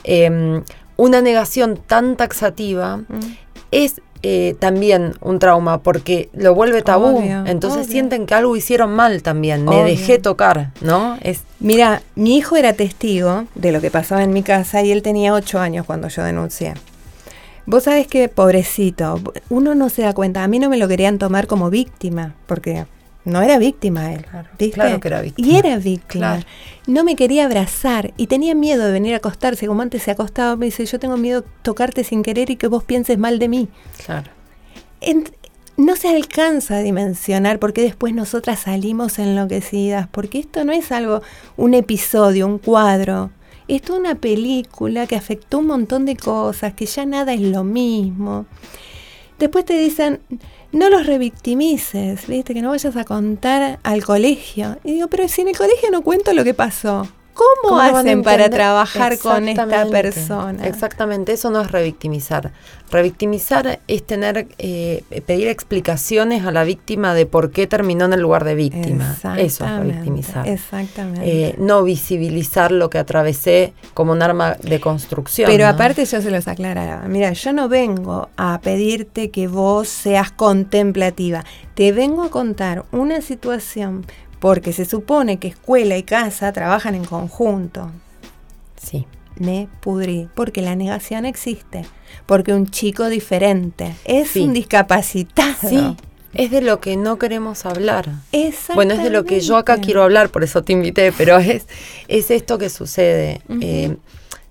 em, 0.03 0.63
una 0.97 1.21
negación 1.21 1.77
tan 1.85 2.17
taxativa 2.17 2.97
mm. 2.97 3.37
es 3.69 4.01
eh, 4.23 4.55
también 4.59 5.15
un 5.21 5.39
trauma 5.39 5.79
porque 5.79 6.29
lo 6.33 6.53
vuelve 6.53 6.81
tabú. 6.81 7.21
entonces 7.45 7.87
sienten 7.87 8.25
que 8.25 8.35
algo 8.35 8.55
hicieron 8.55 8.91
mal 8.91 9.23
también. 9.23 9.65
Me 9.65 9.83
dejé 9.83 10.19
tocar, 10.19 10.71
¿no? 10.81 11.17
Es 11.21 11.43
Mira, 11.61 12.01
mi 12.15 12.37
hijo 12.37 12.55
era 12.55 12.73
testigo 12.73 13.45
de 13.53 13.71
lo 13.71 13.81
que 13.81 13.91
pasaba 13.91 14.23
en 14.23 14.33
mi 14.33 14.41
casa 14.41 14.81
y 14.81 14.91
él 14.91 15.03
tenía 15.03 15.31
ocho 15.35 15.59
años 15.59 15.85
cuando 15.85 16.07
yo 16.07 16.23
denuncié. 16.23 16.73
Vos 17.67 17.83
sabés 17.83 18.07
que, 18.07 18.29
pobrecito, 18.29 19.21
uno 19.49 19.75
no 19.75 19.89
se 19.89 20.01
da 20.01 20.13
cuenta. 20.13 20.43
A 20.43 20.47
mí 20.47 20.57
no 20.57 20.69
me 20.69 20.77
lo 20.77 20.87
querían 20.87 21.19
tomar 21.19 21.45
como 21.45 21.69
víctima, 21.69 22.33
porque 22.47 22.87
no 23.23 23.41
era 23.41 23.59
víctima 23.59 24.13
él. 24.13 24.25
Claro, 24.73 24.99
que 24.99 25.07
era 25.07 25.21
víctima. 25.21 25.47
Y 25.47 25.55
era 25.55 25.77
víctima. 25.77 26.39
No 26.87 27.03
me 27.03 27.15
quería 27.15 27.45
abrazar 27.45 28.13
y 28.17 28.27
tenía 28.27 28.55
miedo 28.55 28.85
de 28.85 28.91
venir 28.91 29.13
a 29.13 29.17
acostarse. 29.17 29.67
Como 29.67 29.81
antes 29.81 30.03
se 30.03 30.11
acostaba, 30.11 30.55
me 30.55 30.65
dice, 30.65 30.85
yo 30.85 30.99
tengo 30.99 31.17
miedo 31.17 31.41
de 31.41 31.47
tocarte 31.61 32.03
sin 32.03 32.23
querer 32.23 32.49
y 32.49 32.55
que 32.55 32.67
vos 32.67 32.83
pienses 32.83 33.17
mal 33.17 33.37
de 33.37 33.47
mí. 33.47 33.67
Claro. 34.05 34.31
no 35.77 35.95
se 35.95 36.09
alcanza 36.09 36.77
a 36.77 36.81
dimensionar 36.81 37.59
porque 37.59 37.81
después 37.81 38.13
nosotras 38.13 38.61
salimos 38.61 39.19
enloquecidas, 39.19 40.07
porque 40.07 40.39
esto 40.39 40.65
no 40.65 40.71
es 40.71 40.91
algo, 40.91 41.21
un 41.57 41.75
episodio, 41.75 42.47
un 42.47 42.57
cuadro. 42.57 43.31
Esto 43.67 43.93
es 43.93 43.99
una 43.99 44.15
película 44.15 45.05
que 45.05 45.15
afectó 45.15 45.59
un 45.59 45.67
montón 45.67 46.05
de 46.05 46.17
cosas, 46.17 46.73
que 46.73 46.87
ya 46.87 47.05
nada 47.05 47.33
es 47.33 47.41
lo 47.41 47.63
mismo. 47.63 48.47
Después 49.39 49.65
te 49.65 49.77
dicen, 49.77 50.19
no 50.71 50.89
los 50.89 51.05
revictimices, 51.05 52.27
¿viste? 52.27 52.53
Que 52.53 52.61
no 52.61 52.69
vayas 52.69 52.95
a 52.95 53.05
contar 53.05 53.79
al 53.83 54.03
colegio. 54.03 54.77
Y 54.83 54.93
digo, 54.93 55.07
pero 55.07 55.27
si 55.27 55.41
en 55.41 55.49
el 55.49 55.57
colegio 55.57 55.91
no 55.91 56.01
cuento 56.01 56.33
lo 56.33 56.43
que 56.43 56.53
pasó. 56.53 57.07
¿Cómo, 57.33 57.79
hacen 57.79 58.23
para 58.23 58.49
trabajar 58.49 59.17
con 59.17 59.47
esta 59.47 59.85
persona? 59.87 60.67
Exactamente, 60.67 61.33
eso 61.33 61.49
no 61.49 61.61
es 61.61 61.71
revictimizar. 61.71 62.51
Revictimizar 62.89 63.79
es 63.87 64.03
tener, 64.05 64.47
eh, 64.57 65.03
pedir 65.25 65.47
explicaciones 65.47 66.45
a 66.45 66.51
la 66.51 66.63
víctima 66.63 67.13
de 67.13 67.25
por 67.25 67.51
qué 67.51 67.67
terminó 67.67 68.05
en 68.05 68.13
el 68.13 68.19
lugar 68.19 68.43
de 68.43 68.55
víctima. 68.55 69.15
Eso 69.37 69.65
es 69.65 69.71
revictimizar. 69.71 70.47
Exactamente. 70.47 71.21
Eh, 71.23 71.55
no 71.57 71.83
visibilizar 71.83 72.71
lo 72.71 72.89
que 72.89 72.97
atravesé 72.97 73.73
como 73.93 74.11
un 74.11 74.21
arma 74.21 74.57
de 74.61 74.79
construcción. 74.79 75.49
Pero 75.49 75.67
aparte 75.67 76.05
yo 76.05 76.21
se 76.21 76.31
los 76.31 76.47
aclaraba. 76.47 77.07
Mira, 77.07 77.31
yo 77.31 77.53
no 77.53 77.69
vengo 77.69 78.29
a 78.35 78.59
pedirte 78.61 79.31
que 79.31 79.47
vos 79.47 79.87
seas 79.87 80.31
contemplativa. 80.31 81.45
Te 81.75 81.91
vengo 81.91 82.23
a 82.23 82.29
contar 82.29 82.85
una 82.91 83.21
situación 83.21 84.05
porque 84.41 84.73
se 84.73 84.85
supone 84.85 85.37
que 85.37 85.49
escuela 85.49 85.97
y 85.97 86.03
casa 86.03 86.51
trabajan 86.51 86.95
en 86.95 87.05
conjunto. 87.05 87.91
Sí. 88.75 89.05
Me 89.35 89.69
pudrí, 89.81 90.27
porque 90.33 90.63
la 90.63 90.75
negación 90.75 91.25
existe, 91.25 91.85
porque 92.25 92.51
un 92.51 92.67
chico 92.67 93.07
diferente 93.07 93.95
es 94.03 94.35
un 94.35 94.51
discapacitado. 94.51 95.69
Sí, 95.69 95.95
es 96.33 96.49
de 96.49 96.61
lo 96.61 96.81
que 96.81 96.97
no 96.97 97.19
queremos 97.19 97.67
hablar. 97.67 98.09
Bueno, 98.73 98.95
es 98.95 99.03
de 99.03 99.11
lo 99.11 99.25
que 99.25 99.41
yo 99.41 99.57
acá 99.57 99.77
quiero 99.77 100.01
hablar, 100.01 100.29
por 100.29 100.43
eso 100.43 100.63
te 100.63 100.73
invité, 100.73 101.11
pero 101.11 101.37
es, 101.37 101.67
es 102.07 102.31
esto 102.31 102.57
que 102.57 102.69
sucede. 102.69 103.41
Eh, 103.61 103.95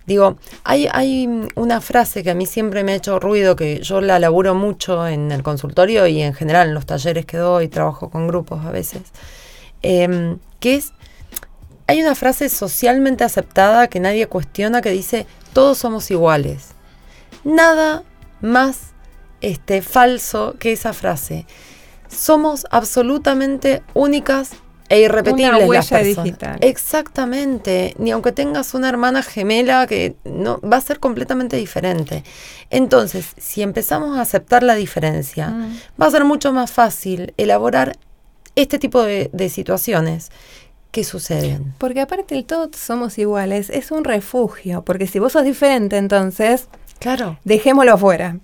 digo, 0.07 0.39
hay, 0.63 0.89
hay 0.93 1.49
una 1.57 1.81
frase 1.81 2.23
que 2.23 2.31
a 2.31 2.35
mí 2.35 2.47
siempre 2.47 2.85
me 2.85 2.93
ha 2.93 2.97
hecho 2.97 3.19
ruido, 3.19 3.57
que 3.57 3.81
yo 3.83 4.01
la 4.01 4.21
laburo 4.21 4.55
mucho 4.55 5.09
en 5.09 5.33
el 5.33 5.43
consultorio 5.43 6.07
y 6.07 6.23
en 6.23 6.33
general 6.33 6.69
en 6.69 6.75
los 6.75 6.87
talleres 6.87 7.27
que 7.27 7.39
doy, 7.39 7.67
trabajo 7.67 8.09
con 8.09 8.29
grupos 8.29 8.65
a 8.65 8.71
veces, 8.71 9.03
Em, 9.83 10.39
que 10.59 10.75
es, 10.77 10.93
hay 11.87 12.03
una 12.03 12.15
frase 12.15 12.49
socialmente 12.49 13.25
aceptada 13.25 13.89
que 13.89 14.01
nadie 14.01 14.27
cuestiona 14.27 14.83
que 14.83 14.91
dice, 14.91 15.27
todos 15.53 15.79
somos 15.79 16.11
iguales. 16.11 16.69
Nada 17.45 18.05
más 18.41 18.91
este, 19.41 19.83
falso 19.83 20.55
que 20.59 20.73
esa 20.73 20.93
frase. 20.93 21.47
Somos 22.09 22.67
absolutamente 22.71 23.83
únicas 23.95 24.51
e 24.89 25.01
irrepetibles 25.03 25.55
una 25.55 25.67
huella 25.67 25.99
digital. 25.99 26.59
Exactamente, 26.61 27.95
ni 27.99 28.11
aunque 28.11 28.33
tengas 28.33 28.75
una 28.75 28.89
hermana 28.89 29.23
gemela 29.23 29.87
que 29.87 30.17
no 30.25 30.61
va 30.61 30.79
a 30.79 30.81
ser 30.81 30.99
completamente 30.99 31.57
diferente. 31.57 32.25
Entonces, 32.71 33.29
si 33.39 33.63
empezamos 33.63 34.19
a 34.19 34.23
aceptar 34.23 34.65
la 34.65 34.75
diferencia, 34.75 35.49
mm. 35.49 35.81
va 36.01 36.07
a 36.07 36.11
ser 36.11 36.25
mucho 36.25 36.53
más 36.53 36.73
fácil 36.73 37.33
elaborar 37.37 37.97
este 38.63 38.79
tipo 38.79 39.03
de, 39.03 39.49
situaciones 39.49 40.31
que 40.91 41.05
suceden. 41.05 41.75
Porque 41.79 42.01
aparte 42.01 42.35
del 42.35 42.45
todo 42.45 42.71
somos 42.77 43.19
iguales, 43.19 43.71
es 43.71 43.91
un 43.91 44.05
refugio, 44.05 44.83
porque 44.83 45.07
si 45.07 45.19
vos 45.19 45.33
sos 45.33 45.45
diferente, 45.45 45.97
entonces, 45.97 46.69
claro, 46.99 47.39
dejémoslo 47.45 47.95
afuera. 47.95 48.39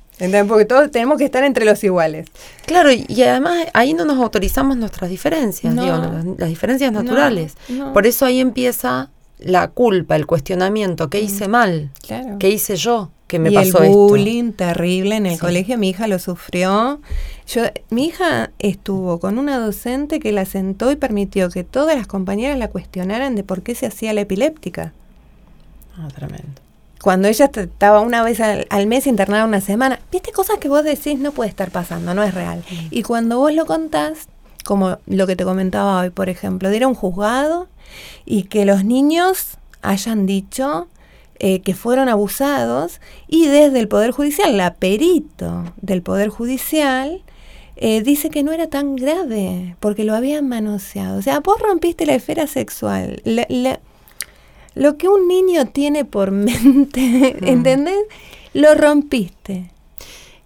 Porque 0.49 0.65
todos 0.65 0.91
tenemos 0.91 1.19
que 1.19 1.27
estar 1.27 1.45
entre 1.45 1.67
los 1.67 1.85
iguales. 1.85 2.27
Claro, 2.65 2.91
y, 2.91 3.23
además 3.23 3.67
ahí 3.75 3.93
no 3.93 4.07
nos 4.07 4.17
autorizamos 4.19 4.77
nuestras 4.77 5.11
diferencias, 5.11 5.75
las, 5.75 6.49
diferencias 6.49 6.91
naturales. 6.93 7.55
Por 7.93 8.07
eso 8.07 8.25
ahí 8.25 8.41
empieza 8.41 9.11
la 9.39 9.69
culpa, 9.69 10.17
el 10.17 10.27
cuestionamiento, 10.27 11.11
¿qué 11.11 11.21
hice 11.21 11.49
mm. 11.49 11.51
mal? 11.51 11.91
¿Qué 12.39 12.49
hice 12.49 12.77
yo? 12.77 13.11
Que 13.27 13.39
me 13.39 13.51
y 13.51 13.55
pasó 13.55 13.83
el 13.83 13.91
bullying 13.91 14.53
terrible 14.53 15.17
en 15.17 15.27
el 15.27 15.39
colegio, 15.39 15.77
mi 15.79 15.91
hija 15.91 16.07
lo 16.07 16.19
sufrió. 16.19 17.01
Yo, 17.49 17.63
mi 17.91 18.07
hija 18.07 18.51
estuvo 18.59 19.19
con 19.19 19.39
una 19.39 19.59
docente 19.59 20.21
que 20.21 20.33
la 20.33 20.45
sentó 20.45 20.93
y 20.93 20.97
permitió 20.97 21.51
que 21.51 21.65
todas 21.65 21.97
las 21.97 22.07
compañeras 22.07 22.59
la 22.59 22.69
cuestionaran 22.69 23.35
de 23.35 23.43
por 23.43 23.63
qué 23.63 23.75
se 23.75 23.87
hacía 23.87 24.13
la 24.13 24.21
epiléptica. 24.23 24.93
Ah, 25.97 26.09
tremendo. 26.15 26.63
Cuando 27.03 27.29
ella 27.29 27.51
estaba 27.53 28.01
una 28.01 28.23
vez 28.23 28.41
al, 28.41 28.87
mes 28.87 29.07
internada 29.07 29.45
una 29.45 29.61
semana, 29.61 30.01
viste 30.11 30.33
cosas 30.33 30.59
que 30.59 30.69
vos 30.69 30.83
decís 30.83 31.19
no 31.19 31.33
puede 31.33 31.51
estar 31.51 31.71
pasando, 31.71 32.15
no 32.15 32.23
es 32.23 32.35
real. 32.35 32.65
Mm. 32.71 32.87
Y 32.91 33.03
cuando 33.03 33.39
vos 33.39 33.53
lo 33.53 33.67
contás, 33.67 34.29
como 34.65 34.99
lo 35.07 35.27
que 35.27 35.37
te 35.37 35.45
comentaba 35.45 36.01
hoy, 36.01 36.11
por 36.11 36.29
ejemplo, 36.29 36.69
de 36.69 36.77
ir 36.77 36.85
a 36.85 36.89
un 36.89 36.95
juzgado 36.95 37.69
y 38.25 38.45
que 38.45 38.65
los 38.65 38.85
niños 38.85 39.59
hayan 39.83 40.27
dicho 40.27 40.89
eh, 41.39 41.61
que 41.61 41.75
fueron 41.75 42.09
abusados 42.09 43.01
y 43.29 43.47
desde 43.47 43.79
el 43.81 43.89
Poder 43.89 44.11
Judicial, 44.11 44.57
la 44.57 44.75
perito 44.75 45.65
del 45.81 46.03
Poder 46.03 46.29
Judicial, 46.29 47.23
eh, 47.77 48.01
dice 48.01 48.31
que 48.31 48.43
no 48.43 48.53
era 48.53 48.69
tan 48.69 48.97
grave 48.97 49.77
porque 49.81 50.05
lo 50.05 50.15
habían 50.15 50.49
manoseado. 50.49 51.19
O 51.19 51.23
sea, 51.23 51.41
vos 51.41 51.61
rompiste 51.61 52.07
la 52.07 52.15
esfera 52.15 52.47
sexual. 52.47 53.23
lo 54.75 54.97
que 54.97 55.09
un 55.09 55.29
niño 55.29 55.67
tiene 55.67 56.05
por 56.05 56.31
mente, 56.33 57.37
mm. 57.41 57.47
¿entendés? 57.47 58.01
Lo 58.55 58.75
rompiste. 58.75 59.71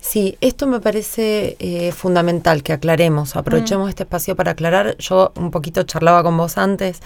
Sí, 0.01 0.39
esto 0.41 0.67
me 0.67 0.81
parece 0.81 1.57
eh, 1.59 1.93
fundamental 1.93 2.63
que 2.63 2.73
aclaremos, 2.73 3.37
aprovechemos 3.37 3.87
mm. 3.87 3.91
este 3.91 4.03
espacio 4.05 4.35
para 4.35 4.53
aclarar. 4.53 4.97
Yo 4.97 5.33
un 5.37 5.51
poquito 5.51 5.83
charlaba 5.85 6.23
con 6.23 6.37
vos 6.37 6.59
antes 6.59 7.01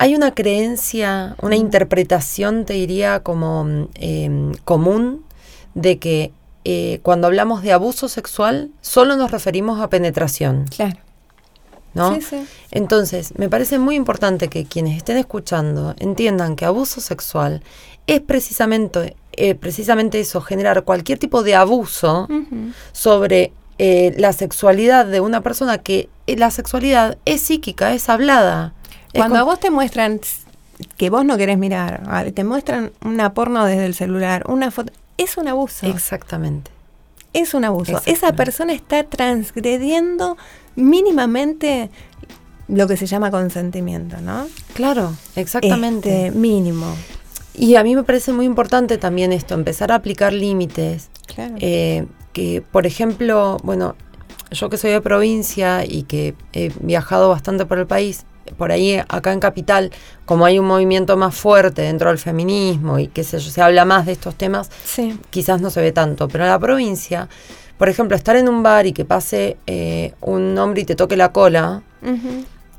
hay 0.00 0.14
una 0.14 0.34
creencia, 0.34 1.36
una 1.42 1.56
interpretación, 1.56 2.64
te 2.64 2.72
diría, 2.72 3.20
como 3.20 3.86
em, 3.96 4.54
común 4.64 5.26
de 5.74 5.98
que 5.98 6.32
eh, 6.64 7.00
cuando 7.02 7.26
hablamos 7.26 7.60
de 7.62 7.72
abuso 7.72 8.08
sexual 8.08 8.70
solo 8.80 9.16
nos 9.16 9.30
referimos 9.30 9.78
a 9.78 9.90
penetración. 9.90 10.64
Claro. 10.74 10.96
¿No? 11.92 12.18
Entonces, 12.70 13.34
me 13.36 13.50
parece 13.50 13.78
muy 13.78 13.94
importante 13.94 14.48
que 14.48 14.64
quienes 14.64 14.96
estén 14.96 15.18
escuchando 15.18 15.94
entiendan 15.98 16.56
que 16.56 16.64
abuso 16.64 17.02
sexual 17.02 17.62
es 18.06 18.22
precisamente, 18.22 19.16
eh, 19.32 19.54
precisamente 19.54 20.18
eso, 20.18 20.40
generar 20.40 20.84
cualquier 20.84 21.18
tipo 21.18 21.42
de 21.42 21.56
abuso 21.56 22.26
sobre 22.92 23.52
eh, 23.76 24.14
la 24.16 24.32
sexualidad 24.32 25.04
de 25.04 25.20
una 25.20 25.42
persona 25.42 25.76
que 25.76 26.08
la 26.26 26.50
sexualidad 26.50 27.18
es 27.26 27.42
psíquica, 27.42 27.92
es 27.92 28.08
hablada. 28.08 28.72
Cuando 29.14 29.38
a 29.38 29.42
vos 29.42 29.60
te 29.60 29.70
muestran 29.70 30.20
que 30.96 31.10
vos 31.10 31.24
no 31.24 31.36
querés 31.36 31.58
mirar, 31.58 32.30
te 32.34 32.44
muestran 32.44 32.92
una 33.04 33.34
porno 33.34 33.64
desde 33.64 33.86
el 33.86 33.94
celular, 33.94 34.44
una 34.48 34.70
foto, 34.70 34.92
es 35.16 35.36
un 35.36 35.48
abuso. 35.48 35.86
Exactamente. 35.86 36.70
Es 37.32 37.54
un 37.54 37.64
abuso. 37.64 38.00
Esa 38.06 38.32
persona 38.32 38.72
está 38.72 39.04
transgrediendo 39.04 40.36
mínimamente 40.74 41.90
lo 42.68 42.86
que 42.88 42.96
se 42.96 43.06
llama 43.06 43.30
consentimiento, 43.30 44.20
¿no? 44.20 44.46
Claro, 44.74 45.12
exactamente. 45.36 46.26
Este, 46.26 46.38
mínimo. 46.38 46.94
Y 47.54 47.76
a 47.76 47.82
mí 47.82 47.94
me 47.94 48.04
parece 48.04 48.32
muy 48.32 48.46
importante 48.46 48.96
también 48.96 49.32
esto, 49.32 49.54
empezar 49.54 49.92
a 49.92 49.96
aplicar 49.96 50.32
límites. 50.32 51.08
Claro. 51.26 51.54
Eh, 51.60 52.06
que, 52.32 52.62
por 52.62 52.86
ejemplo, 52.86 53.58
bueno, 53.62 53.96
yo 54.50 54.70
que 54.70 54.76
soy 54.76 54.92
de 54.92 55.00
provincia 55.00 55.84
y 55.84 56.04
que 56.04 56.34
he 56.52 56.72
viajado 56.80 57.28
bastante 57.28 57.66
por 57.66 57.78
el 57.78 57.86
país, 57.86 58.24
por 58.56 58.72
ahí 58.72 59.00
acá 59.08 59.32
en 59.32 59.40
Capital, 59.40 59.90
como 60.24 60.44
hay 60.44 60.58
un 60.58 60.66
movimiento 60.66 61.16
más 61.16 61.34
fuerte 61.34 61.82
dentro 61.82 62.08
del 62.08 62.18
feminismo 62.18 62.98
y 62.98 63.08
que 63.08 63.24
se, 63.24 63.40
se 63.40 63.62
habla 63.62 63.84
más 63.84 64.06
de 64.06 64.12
estos 64.12 64.34
temas, 64.34 64.70
quizás 65.30 65.60
no 65.60 65.70
se 65.70 65.80
ve 65.80 65.92
tanto. 65.92 66.28
Pero 66.28 66.44
en 66.44 66.50
la 66.50 66.58
provincia, 66.58 67.28
por 67.78 67.88
ejemplo, 67.88 68.16
estar 68.16 68.36
en 68.36 68.48
un 68.48 68.62
bar 68.62 68.86
y 68.86 68.92
que 68.92 69.04
pase 69.04 69.56
eh, 69.66 70.14
un 70.20 70.56
hombre 70.58 70.82
y 70.82 70.84
te 70.84 70.94
toque 70.94 71.16
la 71.16 71.32
cola, 71.32 71.82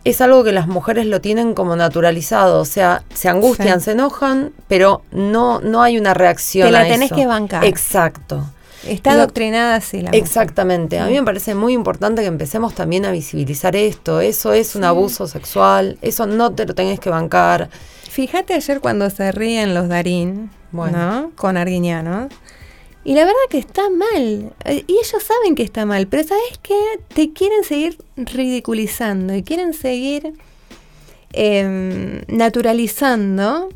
es 0.03 0.21
algo 0.21 0.43
que 0.43 0.51
las 0.51 0.67
mujeres 0.67 1.05
lo 1.05 1.21
tienen 1.21 1.53
como 1.53 1.75
naturalizado. 1.75 2.59
O 2.59 2.65
sea, 2.65 3.03
se 3.13 3.29
angustian, 3.29 3.81
se 3.81 3.91
enojan, 3.91 4.51
pero 4.67 5.03
no, 5.11 5.59
no 5.61 5.81
hay 5.81 5.97
una 5.97 6.13
reacción. 6.13 6.67
Te 6.67 6.71
la 6.71 6.83
tenés 6.83 7.11
que 7.11 7.25
bancar. 7.25 7.65
Exacto. 7.65 8.45
Está 8.85 9.11
adoctrinada 9.11 9.75
así 9.75 10.01
la 10.01 10.11
Exactamente. 10.11 11.00
A 11.00 11.05
mí 11.05 11.13
me 11.13 11.23
parece 11.23 11.55
muy 11.55 11.73
importante 11.73 12.21
que 12.21 12.27
empecemos 12.27 12.73
también 12.73 13.05
a 13.05 13.11
visibilizar 13.11 13.75
esto. 13.75 14.21
Eso 14.21 14.53
es 14.53 14.75
un 14.75 14.83
abuso 14.83 15.27
sexual. 15.27 15.97
Eso 16.01 16.25
no 16.25 16.53
te 16.53 16.65
lo 16.65 16.73
tenés 16.73 17.00
que 17.00 17.09
bancar. 17.09 17.69
Fíjate 18.09 18.53
ayer 18.53 18.81
cuando 18.81 19.09
se 19.09 19.31
ríen 19.31 19.73
los 19.73 19.88
Darín, 19.88 20.50
bueno. 20.71 21.31
Con 21.35 21.57
Arguiñano. 21.57 22.29
Y 23.03 23.15
la 23.15 23.21
verdad 23.21 23.39
que 23.50 23.57
está 23.57 23.89
mal. 23.89 24.53
Eh, 24.65 24.83
y 24.88 24.93
ellos 24.93 25.23
saben 25.23 25.55
que 25.55 25.63
está 25.63 25.85
mal. 25.85 26.07
Pero 26.07 26.23
¿sabes 26.23 26.59
qué? 26.61 26.79
Te 27.13 27.33
quieren 27.33 27.63
seguir 27.63 27.97
ridiculizando 28.15 29.35
y 29.35 29.43
quieren 29.43 29.73
seguir 29.73 30.33
em, 31.33 32.21
naturalizando 32.27 33.69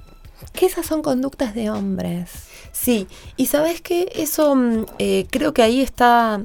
que 0.54 0.66
esas 0.66 0.86
son 0.86 1.02
conductas 1.02 1.56
de 1.56 1.70
hombres. 1.70 2.45
Sí, 2.86 3.08
y 3.36 3.48
sabes 3.48 3.82
que 3.82 4.12
eso 4.14 4.56
mm, 4.56 4.86
eh, 5.00 5.26
creo 5.32 5.56
que 5.56 5.64
ahí 5.64 5.82
está 5.82 6.44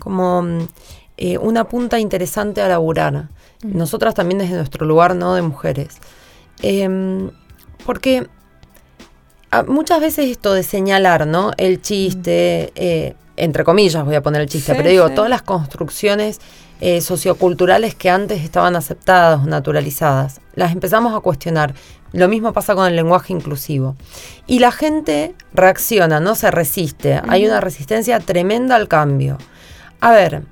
como 0.00 0.42
mm, 0.42 0.68
eh, 1.16 1.38
una 1.38 1.68
punta 1.68 2.00
interesante 2.00 2.60
a 2.60 2.66
laburar. 2.66 3.28
Nosotras 3.62 4.16
también 4.16 4.38
desde 4.38 4.56
nuestro 4.56 4.84
lugar, 4.84 5.14
¿no? 5.14 5.36
De 5.36 5.42
mujeres. 5.42 5.98
Em, 6.60 7.30
porque 7.86 8.26
ah, 9.52 9.62
muchas 9.62 10.00
veces 10.00 10.28
esto 10.28 10.54
de 10.54 10.64
señalar, 10.64 11.28
¿no? 11.28 11.52
El 11.56 11.80
chiste, 11.80 12.72
eh, 12.74 13.14
entre 13.36 13.62
comillas 13.62 14.04
voy 14.04 14.16
a 14.16 14.22
poner 14.22 14.40
el 14.40 14.48
chiste, 14.48 14.74
pero 14.74 14.88
digo, 14.88 15.10
todas 15.10 15.30
las 15.30 15.42
construcciones 15.42 16.40
socioculturales 17.00 17.94
que 17.94 18.10
antes 18.10 18.42
estaban 18.42 18.74
aceptadas 18.74 19.44
naturalizadas, 19.44 20.40
las 20.54 20.72
empezamos 20.72 21.14
a 21.14 21.20
cuestionar. 21.20 21.74
Lo 22.12 22.28
mismo 22.28 22.52
pasa 22.52 22.74
con 22.74 22.86
el 22.86 22.96
lenguaje 22.96 23.32
inclusivo. 23.32 23.96
Y 24.46 24.58
la 24.58 24.72
gente 24.72 25.34
reacciona, 25.52 26.20
no 26.20 26.34
se 26.34 26.50
resiste. 26.50 27.20
Hay 27.28 27.46
una 27.46 27.60
resistencia 27.60 28.18
tremenda 28.18 28.74
al 28.76 28.88
cambio. 28.88 29.38
A 30.00 30.10
ver, 30.10 30.42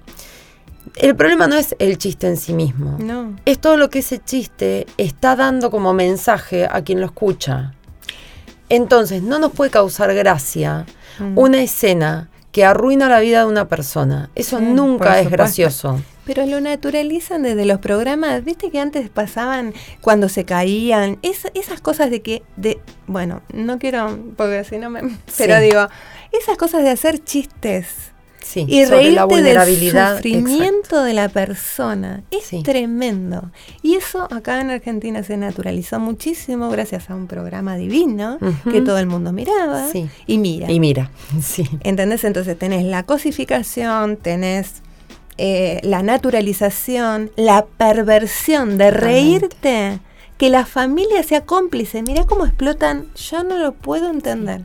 el 0.97 1.17
problema 1.17 1.47
no 1.47 1.57
es 1.57 1.75
el 1.79 1.99
chiste 1.99 2.27
en 2.27 2.37
sí 2.37 2.53
mismo. 2.53 2.97
No. 2.99 3.37
Es 3.45 3.59
todo 3.59 3.77
lo 3.77 3.91
que 3.91 4.01
ese 4.01 4.19
chiste 4.19 4.87
está 4.99 5.35
dando 5.35 5.71
como 5.71 5.93
mensaje 5.95 6.69
a 6.71 6.83
quien 6.83 7.01
lo 7.01 7.07
escucha. 7.07 7.73
Entonces, 8.69 9.23
no 9.23 9.39
nos 9.39 9.53
puede 9.53 9.71
causar 9.71 10.15
gracia 10.15 10.87
mm. 11.19 11.39
una 11.39 11.63
escena 11.63 12.29
que 12.53 12.65
arruina 12.65 13.09
la 13.09 13.21
vida 13.21 13.41
de 13.41 13.47
una 13.47 13.69
persona. 13.69 14.31
Eso 14.35 14.61
nunca 14.61 15.21
es 15.21 15.31
gracioso. 15.31 16.01
Pero 16.29 16.45
lo 16.45 16.61
naturalizan 16.61 17.43
desde 17.43 17.65
los 17.65 17.79
programas. 17.79 18.45
Viste 18.45 18.71
que 18.71 18.79
antes 18.79 19.09
pasaban 19.09 19.73
cuando 20.03 20.29
se 20.29 20.45
caían. 20.45 21.19
esas 21.23 21.81
cosas 21.81 22.11
de 22.11 22.21
que. 22.21 22.43
de 22.57 22.79
Bueno, 23.07 23.41
no 23.55 23.79
quiero. 23.79 24.19
Porque 24.37 24.63
si 24.65 24.77
no 24.77 24.91
me. 24.91 25.01
Pero 25.39 25.59
digo, 25.59 25.89
esas 26.39 26.59
cosas 26.59 26.83
de 26.83 26.91
hacer 26.91 27.25
chistes. 27.25 27.87
Sí, 28.43 28.67
y 28.69 28.85
reírte 28.85 29.13
la 29.13 29.25
vulnerabilidad, 29.25 30.23
del 30.23 30.43
sufrimiento 30.43 31.03
de 31.03 31.15
la 31.15 31.31
persona. 31.31 32.23
Es 32.31 32.51
tremendo. 32.63 33.51
Y 33.83 33.95
eso 33.95 34.29
acá 34.31 34.61
en 34.61 34.71
Argentina 34.71 35.23
se 35.23 35.39
naturalizó 35.39 35.99
muchísimo 35.99 36.69
gracias 36.69 37.09
a 37.09 37.15
un 37.15 37.27
programa 37.27 37.77
divino 37.77 38.39
que 38.71 38.83
todo 38.83 38.99
el 38.99 39.07
mundo 39.07 39.33
miraba 39.33 39.89
y 40.27 40.39
mira. 40.39 40.71
Y 40.71 40.79
mira, 40.79 41.11
sí. 41.43 41.69
¿Entendés? 41.81 42.25
Entonces 42.25 42.59
tenés 42.59 42.85
la 42.85 43.03
cosificación, 43.05 44.17
tenés 44.17 44.83
eh, 45.39 45.81
la 45.85 46.03
naturalización, 46.03 47.31
la 47.37 47.65
perversión 47.65 48.77
de 48.77 48.91
reírte, 48.91 50.01
que 50.37 50.51
la 50.51 50.67
familia 50.67 51.23
sea 51.23 51.45
cómplice. 51.45 52.03
Mira 52.03 52.25
cómo 52.27 52.45
explotan, 52.45 53.07
yo 53.15 53.45
no 53.45 53.57
lo 53.57 53.73
puedo 53.73 54.11
entender. 54.11 54.65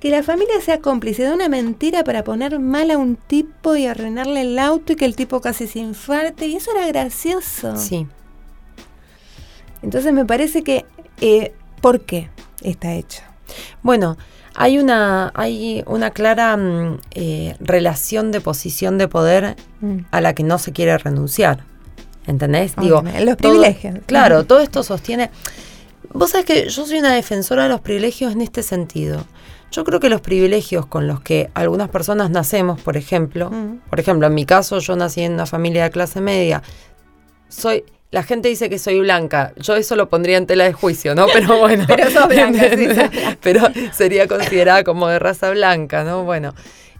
Que 0.00 0.10
la 0.10 0.24
familia 0.24 0.60
sea 0.60 0.80
cómplice 0.80 1.22
de 1.22 1.32
una 1.32 1.48
mentira 1.48 2.04
para 2.04 2.24
poner 2.24 2.58
mal 2.58 2.90
a 2.90 2.98
un 2.98 3.14
tipo 3.14 3.76
y 3.76 3.86
arruinarle 3.86 4.42
el 4.42 4.58
auto 4.58 4.92
y 4.92 4.96
que 4.96 5.04
el 5.04 5.16
tipo 5.16 5.40
casi 5.40 5.68
se 5.68 5.78
infarte. 5.78 6.46
Y 6.46 6.56
eso 6.56 6.72
era 6.72 6.86
gracioso. 6.88 7.76
Sí. 7.76 8.06
Entonces 9.82 10.12
me 10.12 10.24
parece 10.24 10.62
que, 10.62 10.84
eh, 11.20 11.54
¿por 11.80 12.00
qué 12.00 12.28
está 12.60 12.92
hecho? 12.94 13.22
Bueno, 13.82 14.16
hay 14.56 14.78
una, 14.78 15.30
hay 15.34 15.84
una 15.86 16.10
clara 16.10 16.56
mm, 16.56 16.98
eh, 17.12 17.56
relación 17.60 18.32
de 18.32 18.40
posición 18.40 18.96
de 18.96 19.06
poder 19.06 19.54
mm. 19.80 19.98
a 20.10 20.20
la 20.22 20.34
que 20.34 20.42
no 20.42 20.58
se 20.58 20.72
quiere 20.72 20.96
renunciar. 20.96 21.64
¿Entendés? 22.26 22.74
Digo, 22.76 23.04
los 23.20 23.36
privilegios. 23.36 23.98
claro, 24.06 24.44
todo 24.44 24.58
esto 24.60 24.82
sostiene. 24.82 25.30
Vos 26.12 26.30
sabés 26.30 26.46
que 26.46 26.68
yo 26.68 26.86
soy 26.86 26.98
una 26.98 27.14
defensora 27.14 27.64
de 27.64 27.68
los 27.68 27.80
privilegios 27.82 28.32
en 28.32 28.40
este 28.40 28.62
sentido. 28.62 29.24
Yo 29.70 29.84
creo 29.84 30.00
que 30.00 30.08
los 30.08 30.22
privilegios 30.22 30.86
con 30.86 31.06
los 31.06 31.20
que 31.20 31.50
algunas 31.54 31.88
personas 31.90 32.30
nacemos, 32.30 32.80
por 32.80 32.96
ejemplo, 32.96 33.50
mm. 33.50 33.80
por 33.90 34.00
ejemplo, 34.00 34.26
en 34.26 34.34
mi 34.34 34.46
caso 34.46 34.78
yo 34.78 34.96
nací 34.96 35.20
en 35.20 35.34
una 35.34 35.46
familia 35.46 35.84
de 35.84 35.90
clase 35.90 36.20
media, 36.20 36.62
soy 37.48 37.84
la 38.10 38.22
gente 38.22 38.48
dice 38.48 38.70
que 38.70 38.78
soy 38.78 39.00
blanca. 39.00 39.52
Yo 39.56 39.76
eso 39.76 39.96
lo 39.96 40.08
pondría 40.08 40.36
en 40.38 40.46
tela 40.46 40.64
de 40.64 40.72
juicio, 40.72 41.14
¿no? 41.14 41.26
Pero 41.32 41.56
bueno. 41.58 41.84
pero 41.86 42.04
blanca, 42.28 42.66
Pero 43.42 43.62
sería 43.92 44.26
considerada 44.26 44.84
como 44.84 45.08
de 45.08 45.18
raza 45.18 45.50
blanca, 45.50 46.04
¿no? 46.04 46.24
Bueno. 46.24 46.54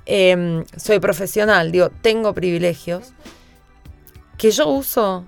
Em, 0.08 0.64
soy 0.76 1.00
profesional, 1.00 1.72
digo, 1.72 1.90
tengo 1.90 2.32
privilegios 2.32 3.12
que 4.38 4.52
yo 4.52 4.68
uso 4.68 5.24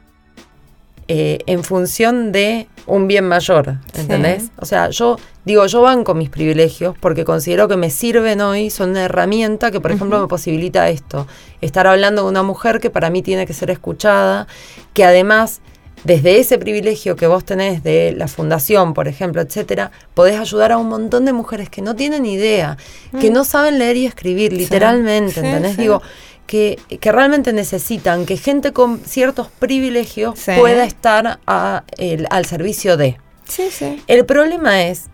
eh, 1.08 1.38
en 1.46 1.64
función 1.64 2.32
de 2.32 2.68
un 2.86 3.08
bien 3.08 3.26
mayor, 3.26 3.78
¿entendés? 3.94 4.50
O 4.58 4.66
sea, 4.66 4.90
yo 4.90 5.18
digo, 5.46 5.64
yo 5.66 5.80
banco 5.80 6.14
mis 6.14 6.28
privilegios 6.28 6.94
porque 7.00 7.24
considero 7.24 7.66
que 7.66 7.76
me 7.76 7.88
sirven 7.88 8.42
hoy, 8.42 8.68
son 8.68 8.90
una 8.90 9.04
herramienta 9.04 9.70
que, 9.70 9.80
por 9.80 9.90
ejemplo, 9.90 10.20
me 10.20 10.26
posibilita 10.26 10.90
esto, 10.90 11.26
estar 11.62 11.86
hablando 11.86 12.24
de 12.24 12.28
una 12.28 12.42
mujer 12.42 12.78
que 12.78 12.90
para 12.90 13.08
mí 13.08 13.22
tiene 13.22 13.46
que 13.46 13.54
ser 13.54 13.70
escuchada, 13.70 14.46
que 14.92 15.04
además 15.04 15.62
desde 16.04 16.38
ese 16.38 16.58
privilegio 16.58 17.16
que 17.16 17.26
vos 17.26 17.44
tenés 17.44 17.82
de 17.82 18.12
la 18.12 18.28
fundación, 18.28 18.94
por 18.94 19.08
ejemplo, 19.08 19.40
etcétera, 19.40 19.90
podés 20.14 20.38
ayudar 20.38 20.72
a 20.72 20.78
un 20.78 20.88
montón 20.88 21.24
de 21.24 21.32
mujeres 21.32 21.70
que 21.70 21.82
no 21.82 21.96
tienen 21.96 22.26
idea, 22.26 22.76
que 23.20 23.30
mm. 23.30 23.32
no 23.32 23.44
saben 23.44 23.78
leer 23.78 23.96
y 23.96 24.06
escribir, 24.06 24.52
literalmente, 24.52 25.40
¿entendés? 25.40 25.76
Digo, 25.76 26.02
que, 26.48 26.78
realmente 27.02 27.52
necesitan 27.52 28.26
que 28.26 28.38
gente 28.38 28.72
con 28.72 29.00
ciertos 29.04 29.48
privilegios 29.48 30.34
pueda 30.58 30.84
estar 30.84 31.38
al 31.46 32.44
servicio 32.46 32.96
de. 32.96 33.18
Sí, 33.44 33.68
sí. 33.70 34.02
El 34.08 34.26
problema 34.26 34.82
es 34.82 35.04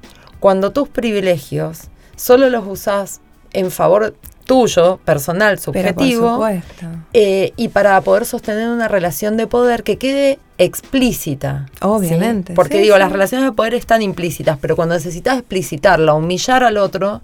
cuando 0.40 0.70
tus 0.70 0.88
privilegios 0.88 1.88
solo 2.16 2.48
los 2.48 2.66
usás 2.66 3.20
en 3.52 3.70
favor 3.70 4.14
tuyo, 4.44 4.98
personal, 5.04 5.58
subjetivo, 5.58 6.46
eh, 7.12 7.52
y 7.56 7.68
para 7.68 8.00
poder 8.02 8.26
sostener 8.26 8.68
una 8.68 8.88
relación 8.88 9.36
de 9.36 9.46
poder 9.46 9.82
que 9.82 9.96
quede 9.96 10.38
explícita. 10.58 11.66
Obviamente. 11.80 12.54
Porque 12.54 12.78
digo, 12.78 12.96
las 12.98 13.10
relaciones 13.10 13.46
de 13.48 13.52
poder 13.52 13.74
están 13.74 14.02
implícitas, 14.02 14.58
pero 14.60 14.76
cuando 14.76 14.94
necesitas 14.94 15.38
explicitarla, 15.38 16.14
humillar 16.14 16.62
al 16.62 16.76
otro, 16.76 17.22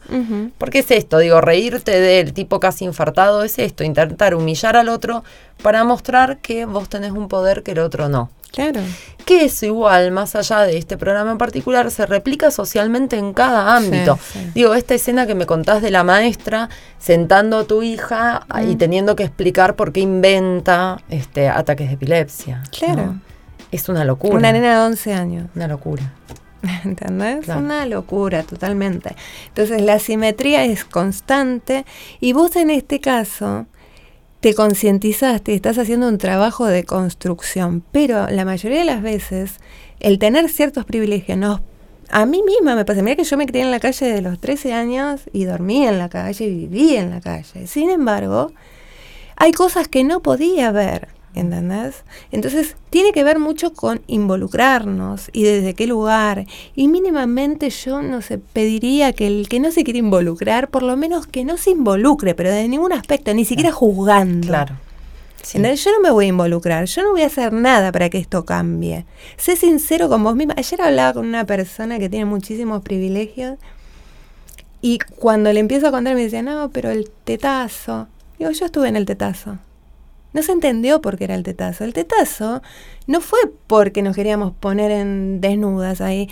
porque 0.58 0.80
es 0.80 0.90
esto, 0.90 1.18
digo, 1.18 1.40
reírte 1.40 2.00
del 2.00 2.32
tipo 2.32 2.58
casi 2.60 2.84
infartado, 2.84 3.44
es 3.44 3.58
esto, 3.58 3.84
intentar 3.84 4.34
humillar 4.34 4.76
al 4.76 4.88
otro 4.88 5.22
para 5.62 5.84
mostrar 5.84 6.38
que 6.38 6.64
vos 6.64 6.88
tenés 6.88 7.12
un 7.12 7.28
poder 7.28 7.62
que 7.62 7.72
el 7.72 7.80
otro 7.80 8.08
no. 8.08 8.30
Claro. 8.52 8.80
Que 9.24 9.44
eso 9.44 9.66
igual, 9.66 10.10
más 10.10 10.34
allá 10.34 10.60
de 10.62 10.76
este 10.76 10.96
programa 10.96 11.30
en 11.30 11.38
particular, 11.38 11.90
se 11.90 12.06
replica 12.06 12.50
socialmente 12.50 13.16
en 13.16 13.32
cada 13.32 13.76
ámbito. 13.76 14.18
Digo, 14.54 14.74
esta 14.74 14.94
escena 14.94 15.26
que 15.26 15.34
me 15.34 15.46
contás 15.46 15.82
de 15.82 15.90
la 15.90 16.02
maestra 16.02 16.68
sentando 16.98 17.58
a 17.58 17.64
tu 17.64 17.82
hija 17.82 18.46
y 18.62 18.74
mm. 18.74 18.78
teniendo 18.78 19.16
que 19.16 19.24
explicar 19.24 19.76
por 19.76 19.92
qué 19.92 20.00
inventa 20.00 21.00
este 21.08 21.48
ataques 21.48 21.88
de 21.88 21.94
epilepsia. 21.94 22.62
Claro. 22.76 23.16
Es 23.70 23.88
una 23.88 24.04
locura. 24.04 24.34
Una 24.34 24.52
nena 24.52 24.80
de 24.80 24.86
11 24.86 25.14
años. 25.14 25.46
Una 25.54 25.68
locura. 25.68 26.12
¿Entendés? 26.84 27.48
Es 27.48 27.56
Una 27.56 27.86
locura 27.86 28.42
totalmente. 28.42 29.14
Entonces 29.48 29.80
la 29.82 29.98
simetría 29.98 30.64
es 30.64 30.84
constante 30.84 31.84
y 32.20 32.32
vos 32.32 32.56
en 32.56 32.70
este 32.70 33.00
caso 33.00 33.66
te 34.40 34.54
concientizaste, 34.54 35.54
estás 35.54 35.78
haciendo 35.78 36.08
un 36.08 36.18
trabajo 36.18 36.66
de 36.66 36.84
construcción, 36.84 37.82
pero 37.92 38.28
la 38.28 38.44
mayoría 38.44 38.78
de 38.78 38.84
las 38.84 39.02
veces 39.02 39.60
el 40.00 40.18
tener 40.18 40.48
ciertos 40.48 40.84
privilegios 40.84 41.36
nos 41.36 41.60
a 42.12 42.26
mí 42.26 42.42
misma 42.42 42.74
me 42.74 42.84
pasa, 42.84 43.02
mira 43.02 43.14
que 43.14 43.22
yo 43.22 43.36
me 43.36 43.46
crié 43.46 43.62
en 43.62 43.70
la 43.70 43.78
calle 43.78 44.06
de 44.06 44.20
los 44.20 44.40
13 44.40 44.72
años 44.72 45.20
y 45.32 45.44
dormí 45.44 45.86
en 45.86 45.98
la 45.98 46.08
calle 46.08 46.44
y 46.44 46.66
viví 46.66 46.96
en 46.96 47.10
la 47.10 47.20
calle. 47.20 47.68
Sin 47.68 47.88
embargo, 47.88 48.52
hay 49.36 49.52
cosas 49.52 49.86
que 49.86 50.02
no 50.02 50.20
podía 50.20 50.72
ver 50.72 51.06
¿Entendés? 51.34 52.02
Entonces 52.32 52.76
tiene 52.90 53.12
que 53.12 53.22
ver 53.22 53.38
mucho 53.38 53.72
con 53.72 54.02
involucrarnos 54.08 55.30
y 55.32 55.44
desde 55.44 55.74
qué 55.74 55.86
lugar. 55.86 56.46
Y 56.74 56.88
mínimamente 56.88 57.70
yo 57.70 58.02
no 58.02 58.20
sé, 58.20 58.38
pediría 58.38 59.12
que 59.12 59.26
el 59.26 59.48
que 59.48 59.60
no 59.60 59.70
se 59.70 59.84
quiere 59.84 60.00
involucrar, 60.00 60.68
por 60.68 60.82
lo 60.82 60.96
menos 60.96 61.26
que 61.26 61.44
no 61.44 61.56
se 61.56 61.70
involucre, 61.70 62.34
pero 62.34 62.50
de 62.50 62.66
ningún 62.66 62.92
aspecto, 62.92 63.32
ni 63.32 63.44
siquiera 63.44 63.70
juzgando. 63.70 64.48
Claro. 64.48 64.74
Yo 65.52 65.92
no 65.92 66.00
me 66.02 66.10
voy 66.10 66.26
a 66.26 66.28
involucrar, 66.28 66.84
yo 66.84 67.02
no 67.02 67.12
voy 67.12 67.22
a 67.22 67.26
hacer 67.26 67.52
nada 67.52 67.92
para 67.92 68.10
que 68.10 68.18
esto 68.18 68.44
cambie. 68.44 69.06
Sé 69.36 69.56
sincero 69.56 70.08
con 70.08 70.22
vos 70.22 70.36
misma. 70.36 70.54
Ayer 70.56 70.82
hablaba 70.82 71.14
con 71.14 71.26
una 71.26 71.46
persona 71.46 71.98
que 71.98 72.08
tiene 72.08 72.26
muchísimos 72.26 72.82
privilegios 72.82 73.58
y 74.82 74.98
cuando 74.98 75.52
le 75.52 75.60
empiezo 75.60 75.88
a 75.88 75.90
contar 75.90 76.14
me 76.14 76.24
dice, 76.24 76.42
no, 76.42 76.70
pero 76.70 76.90
el 76.90 77.10
tetazo. 77.24 78.08
Digo, 78.38 78.50
yo 78.50 78.66
estuve 78.66 78.88
en 78.88 78.96
el 78.96 79.06
tetazo. 79.06 79.58
No 80.32 80.42
se 80.42 80.52
entendió 80.52 81.00
por 81.00 81.16
qué 81.16 81.24
era 81.24 81.34
el 81.34 81.42
tetazo. 81.42 81.84
El 81.84 81.92
tetazo 81.92 82.62
no 83.06 83.20
fue 83.20 83.38
porque 83.66 84.02
nos 84.02 84.14
queríamos 84.14 84.52
poner 84.52 84.90
en 84.90 85.40
desnudas 85.40 86.00
ahí. 86.00 86.28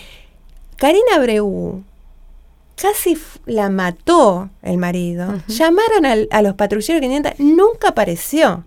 Karina 0.77 1.19
Breu 1.21 1.83
casi 2.81 3.19
la 3.45 3.71
mató 3.71 4.51
el 4.63 4.79
marido. 4.79 5.41
Llamaron 5.49 6.29
a 6.31 6.43
los 6.43 6.55
patrulleros 6.55 7.01
500, 7.01 7.33
nunca 7.39 7.89
apareció 7.89 8.65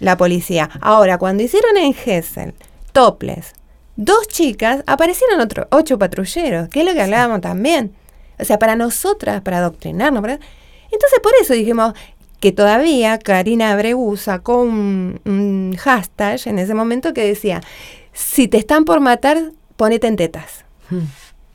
la 0.00 0.16
policía. 0.16 0.68
Ahora, 0.80 1.18
cuando 1.18 1.42
hicieron 1.42 1.76
en 1.78 1.94
Gessel, 1.94 2.54
toples, 2.92 3.54
dos 3.96 4.28
chicas, 4.28 4.84
aparecieron 4.86 5.40
otros 5.40 5.66
ocho 5.70 5.98
patrulleros, 5.98 6.68
que 6.68 6.80
es 6.80 6.86
lo 6.86 6.92
que 6.92 7.02
hablábamos 7.02 7.40
también. 7.40 7.94
O 8.38 8.44
sea, 8.44 8.58
para 8.58 8.76
nosotras, 8.76 9.40
para 9.40 9.58
adoctrinarnos. 9.58 10.22
Entonces, 10.22 11.20
por 11.22 11.32
eso 11.40 11.54
dijimos, 11.54 11.94
que 12.40 12.52
todavía 12.52 13.18
Karina 13.18 13.72
Abreu 13.72 14.16
sacó 14.16 14.62
un, 14.62 15.76
hashtag 15.78 16.40
en 16.46 16.58
ese 16.58 16.74
momento 16.74 17.12
que 17.12 17.24
decía, 17.24 17.60
si 18.12 18.48
te 18.48 18.58
están 18.58 18.84
por 18.84 19.00
matar, 19.00 19.52
ponete 19.76 20.06
en 20.06 20.16
tetas. 20.16 20.64
Hmm. 20.90 21.00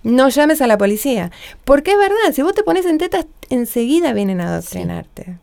No 0.03 0.27
llames 0.27 0.61
a 0.61 0.67
la 0.67 0.77
policía. 0.77 1.31
Porque 1.63 1.91
es 1.91 1.97
verdad, 1.97 2.33
si 2.33 2.41
vos 2.41 2.53
te 2.53 2.63
pones 2.63 2.85
en 2.85 2.97
tetas, 2.97 3.25
enseguida 3.49 4.11
vienen 4.11 4.41
a 4.41 4.49
adoctrinarte. 4.49 5.37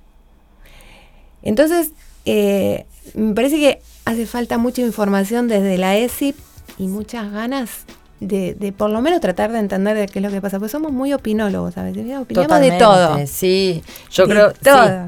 Entonces, 1.42 1.92
eh, 2.26 2.84
me 3.14 3.34
parece 3.34 3.58
que 3.58 3.80
hace 4.04 4.26
falta 4.26 4.58
mucha 4.58 4.82
información 4.82 5.48
desde 5.48 5.78
la 5.78 5.96
ESIP 5.96 6.36
y 6.78 6.86
muchas 6.88 7.32
ganas 7.32 7.86
de, 8.20 8.74
por 8.76 8.90
lo 8.90 9.00
menos 9.00 9.20
tratar 9.20 9.50
de 9.50 9.58
entender 9.58 9.96
de 9.96 10.06
qué 10.06 10.18
es 10.18 10.22
lo 10.22 10.30
que 10.30 10.40
pasa, 10.40 10.58
porque 10.58 10.70
somos 10.70 10.92
muy 10.92 11.12
opinólogos, 11.12 11.74
¿sabes? 11.74 11.96
Opinamos 11.96 12.60
de 12.60 12.72
todo. 12.72 13.18
Sí, 13.26 13.82
yo 14.10 14.26
creo, 14.26 14.52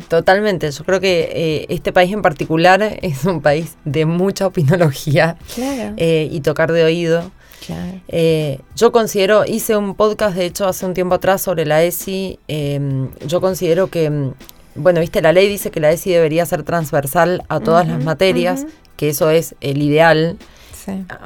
totalmente. 0.09 0.71
Yo 0.71 0.85
creo 0.85 1.01
que 1.01 1.31
eh, 1.33 1.67
este 1.69 1.93
país 1.93 2.13
en 2.13 2.23
particular 2.23 2.83
es 3.03 3.25
un 3.25 3.41
país 3.41 3.77
de 3.85 4.07
mucha 4.07 4.47
opinología 4.47 5.37
eh, 5.57 6.29
y 6.31 6.41
tocar 6.41 6.73
de 6.73 6.85
oído. 6.85 7.31
Eh, 8.09 8.59
yo 8.75 8.91
considero, 8.91 9.45
hice 9.47 9.77
un 9.77 9.95
podcast 9.95 10.37
de 10.37 10.47
hecho 10.47 10.67
hace 10.67 10.85
un 10.85 10.95
tiempo 10.95 11.15
atrás 11.15 11.43
sobre 11.43 11.65
la 11.65 11.85
ESI, 11.85 12.41
em, 12.49 13.11
yo 13.25 13.41
considero 13.41 13.87
que, 13.87 14.07
em, 14.07 14.33
bueno, 14.75 15.01
viste, 15.01 15.23
la 15.23 15.33
ley 15.33 15.49
dice 15.49 15.71
que 15.71 15.79
la 15.79 15.93
ESI 15.93 16.11
debería 16.11 16.45
ser 16.45 16.65
transversal 16.65 17.45
a 17.49 17.61
todas 17.61 17.87
las 17.87 18.03
materias, 18.03 18.67
que 18.97 19.11
eso 19.11 19.31
es 19.31 19.55
el 19.61 19.81
ideal. 19.81 20.39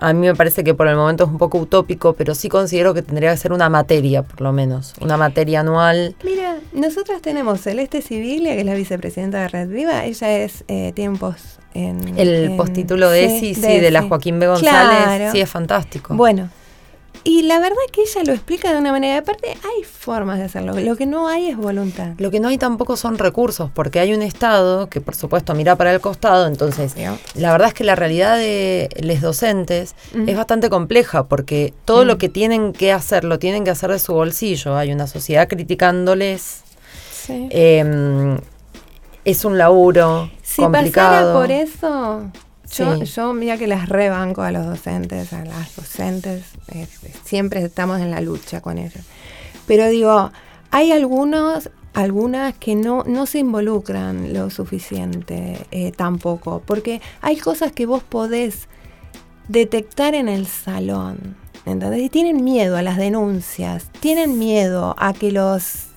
A 0.00 0.12
mí 0.12 0.26
me 0.26 0.34
parece 0.34 0.64
que 0.64 0.74
por 0.74 0.88
el 0.88 0.96
momento 0.96 1.24
es 1.24 1.30
un 1.30 1.38
poco 1.38 1.58
utópico, 1.58 2.12
pero 2.14 2.34
sí 2.34 2.48
considero 2.48 2.94
que 2.94 3.02
tendría 3.02 3.30
que 3.30 3.36
ser 3.36 3.52
una 3.52 3.68
materia, 3.68 4.22
por 4.22 4.40
lo 4.40 4.52
menos, 4.52 4.94
una 5.00 5.16
materia 5.16 5.60
anual. 5.60 6.14
Mira, 6.24 6.56
nosotras 6.72 7.22
tenemos 7.22 7.60
Celeste 7.60 8.02
Civilia, 8.02 8.54
que 8.54 8.60
es 8.60 8.66
la 8.66 8.74
vicepresidenta 8.74 9.40
de 9.40 9.48
Red 9.48 9.68
Viva, 9.68 10.04
ella 10.04 10.38
es 10.38 10.64
eh, 10.68 10.92
tiempos 10.94 11.58
en... 11.74 12.18
El 12.18 12.56
postítulo 12.56 13.10
de 13.10 13.26
ESI, 13.26 13.54
sí, 13.54 13.60
de, 13.60 13.90
la 13.90 14.02
Joaquín 14.02 14.38
B. 14.38 14.46
González, 14.46 15.32
sí, 15.32 15.40
es 15.40 15.50
fantástico. 15.50 16.14
Bueno, 16.14 16.50
y 17.26 17.42
la 17.42 17.58
verdad 17.58 17.76
que 17.90 18.02
ella 18.02 18.22
lo 18.24 18.32
explica 18.32 18.72
de 18.72 18.78
una 18.78 18.92
manera. 18.92 19.18
Aparte, 19.18 19.48
hay 19.48 19.82
formas 19.82 20.38
de 20.38 20.44
hacerlo. 20.44 20.78
Lo 20.78 20.94
que 20.94 21.06
no 21.06 21.26
hay 21.26 21.48
es 21.48 21.56
voluntad. 21.56 22.12
Lo 22.18 22.30
que 22.30 22.38
no 22.38 22.46
hay 22.46 22.56
tampoco 22.56 22.96
son 22.96 23.18
recursos, 23.18 23.68
porque 23.74 23.98
hay 23.98 24.14
un 24.14 24.22
Estado 24.22 24.88
que, 24.88 25.00
por 25.00 25.16
supuesto, 25.16 25.52
mira 25.52 25.74
para 25.74 25.92
el 25.92 26.00
costado. 26.00 26.46
Entonces, 26.46 26.94
la 27.34 27.50
verdad 27.50 27.68
es 27.68 27.74
que 27.74 27.82
la 27.82 27.96
realidad 27.96 28.36
de 28.36 28.88
los 29.00 29.20
docentes 29.20 29.96
es 30.14 30.36
bastante 30.36 30.70
compleja, 30.70 31.24
porque 31.24 31.74
todo 31.84 32.04
lo 32.04 32.16
que 32.16 32.28
tienen 32.28 32.72
que 32.72 32.92
hacer 32.92 33.24
lo 33.24 33.40
tienen 33.40 33.64
que 33.64 33.70
hacer 33.70 33.90
de 33.90 33.98
su 33.98 34.12
bolsillo. 34.14 34.76
Hay 34.76 34.92
una 34.92 35.08
sociedad 35.08 35.48
criticándoles. 35.48 36.62
Em, 37.28 38.38
es 39.24 39.44
un 39.44 39.58
laburo 39.58 40.30
si 40.44 40.62
complicado. 40.62 41.40
por 41.40 41.50
eso, 41.50 42.30
yo, 42.72 43.02
yo, 43.02 43.32
mira 43.32 43.56
que 43.56 43.66
las 43.66 43.88
rebanco 43.88 44.42
a 44.42 44.50
los 44.50 44.66
docentes, 44.66 45.32
a 45.32 45.44
las 45.44 45.76
docentes, 45.76 46.44
este, 46.68 47.12
siempre 47.24 47.64
estamos 47.64 48.00
en 48.00 48.10
la 48.10 48.20
lucha 48.20 48.60
con 48.60 48.78
ellos. 48.78 49.04
Pero 49.66 49.88
digo, 49.88 50.30
hay 50.70 50.92
algunos, 50.92 51.70
algunas 51.94 52.54
que 52.54 52.74
no, 52.74 53.04
no 53.04 53.26
se 53.26 53.38
involucran 53.38 54.32
lo 54.32 54.50
suficiente 54.50 55.66
eh, 55.70 55.92
tampoco, 55.92 56.62
porque 56.64 57.00
hay 57.20 57.36
cosas 57.36 57.72
que 57.72 57.86
vos 57.86 58.02
podés 58.02 58.68
detectar 59.48 60.14
en 60.14 60.28
el 60.28 60.46
salón. 60.46 61.36
¿entendés? 61.66 62.00
Y 62.00 62.08
tienen 62.08 62.44
miedo 62.44 62.76
a 62.76 62.82
las 62.82 62.96
denuncias, 62.96 63.90
tienen 64.00 64.38
miedo 64.38 64.94
a 64.98 65.12
que 65.12 65.32
los 65.32 65.88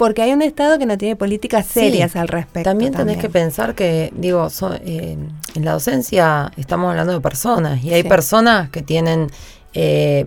porque 0.00 0.22
hay 0.22 0.32
un 0.32 0.40
Estado 0.40 0.78
que 0.78 0.86
no 0.86 0.96
tiene 0.96 1.14
políticas 1.14 1.66
serias 1.66 2.16
al 2.16 2.26
respecto. 2.26 2.70
También 2.70 2.94
tenés 2.94 3.18
que 3.18 3.28
pensar 3.28 3.74
que, 3.74 4.10
digo, 4.16 4.48
eh, 4.82 5.18
en 5.54 5.64
la 5.66 5.72
docencia 5.72 6.50
estamos 6.56 6.88
hablando 6.88 7.12
de 7.12 7.20
personas 7.20 7.84
y 7.84 7.92
hay 7.92 8.02
personas 8.02 8.70
que 8.70 8.80
tienen 8.80 9.30
eh, 9.74 10.24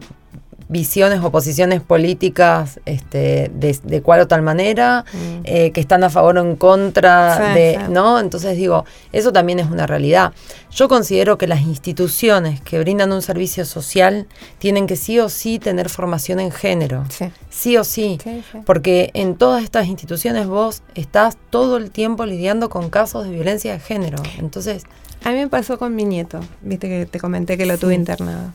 visiones 0.69 1.19
o 1.23 1.32
posiciones 1.32 1.82
políticas 1.82 2.80
este, 2.86 3.52
de, 3.54 4.02
cual 4.02 4.21
o 4.21 4.28
tal 4.28 4.41
manera, 4.41 5.06
mm. 5.12 5.41
eh, 5.43 5.71
que 5.71 5.82
están 5.82 6.04
a 6.04 6.10
favor 6.10 6.38
o 6.38 6.41
en 6.41 6.56
contra 6.56 7.54
de, 7.54 7.80
¿no? 7.89 8.19
Entonces 8.19 8.58
digo, 8.58 8.86
eso 9.12 9.32
también 9.32 9.60
es 9.60 9.69
una 9.69 9.88
realidad. 9.88 10.34
Yo 10.71 10.88
considero 10.88 11.38
que 11.38 11.47
las 11.47 11.62
instituciones 11.62 12.62
que 12.62 12.80
brindan 12.80 13.12
un 13.12 13.21
servicio 13.21 13.65
social 13.65 14.28
tienen 14.58 14.88
que 14.88 14.95
sí 14.95 15.19
o 15.19 15.30
sí 15.30 15.60
tener 15.60 15.89
formación 15.89 16.39
en 16.39 16.52
género, 16.52 17.04
sí, 17.49 17.78
o 17.78 17.84
sí, 17.84 18.17
porque 18.65 19.12
en 19.13 19.36
todas 19.36 19.63
estas 19.63 19.88
instituciones 19.88 20.47
vos 20.47 20.82
estás 20.95 21.38
todo 21.49 21.78
el 21.78 21.91
tiempo 21.91 22.26
lidiando 22.26 22.69
con 22.69 22.89
casos 22.89 23.26
de 23.26 23.32
violencia 23.32 23.73
de 23.73 23.80
género, 23.80 24.21
entonces... 24.38 24.84
A 25.26 25.32
mí 25.32 25.38
me 25.38 25.47
pasó 25.47 25.80
con 25.80 25.95
mi 25.95 26.04
nieto, 26.04 26.41
viste 26.62 26.89
que 26.89 27.06
te 27.06 27.17
comenté 27.17 27.58
que 27.58 27.65
lo 27.65 27.78
tuve 27.78 27.95
internado. 27.95 28.52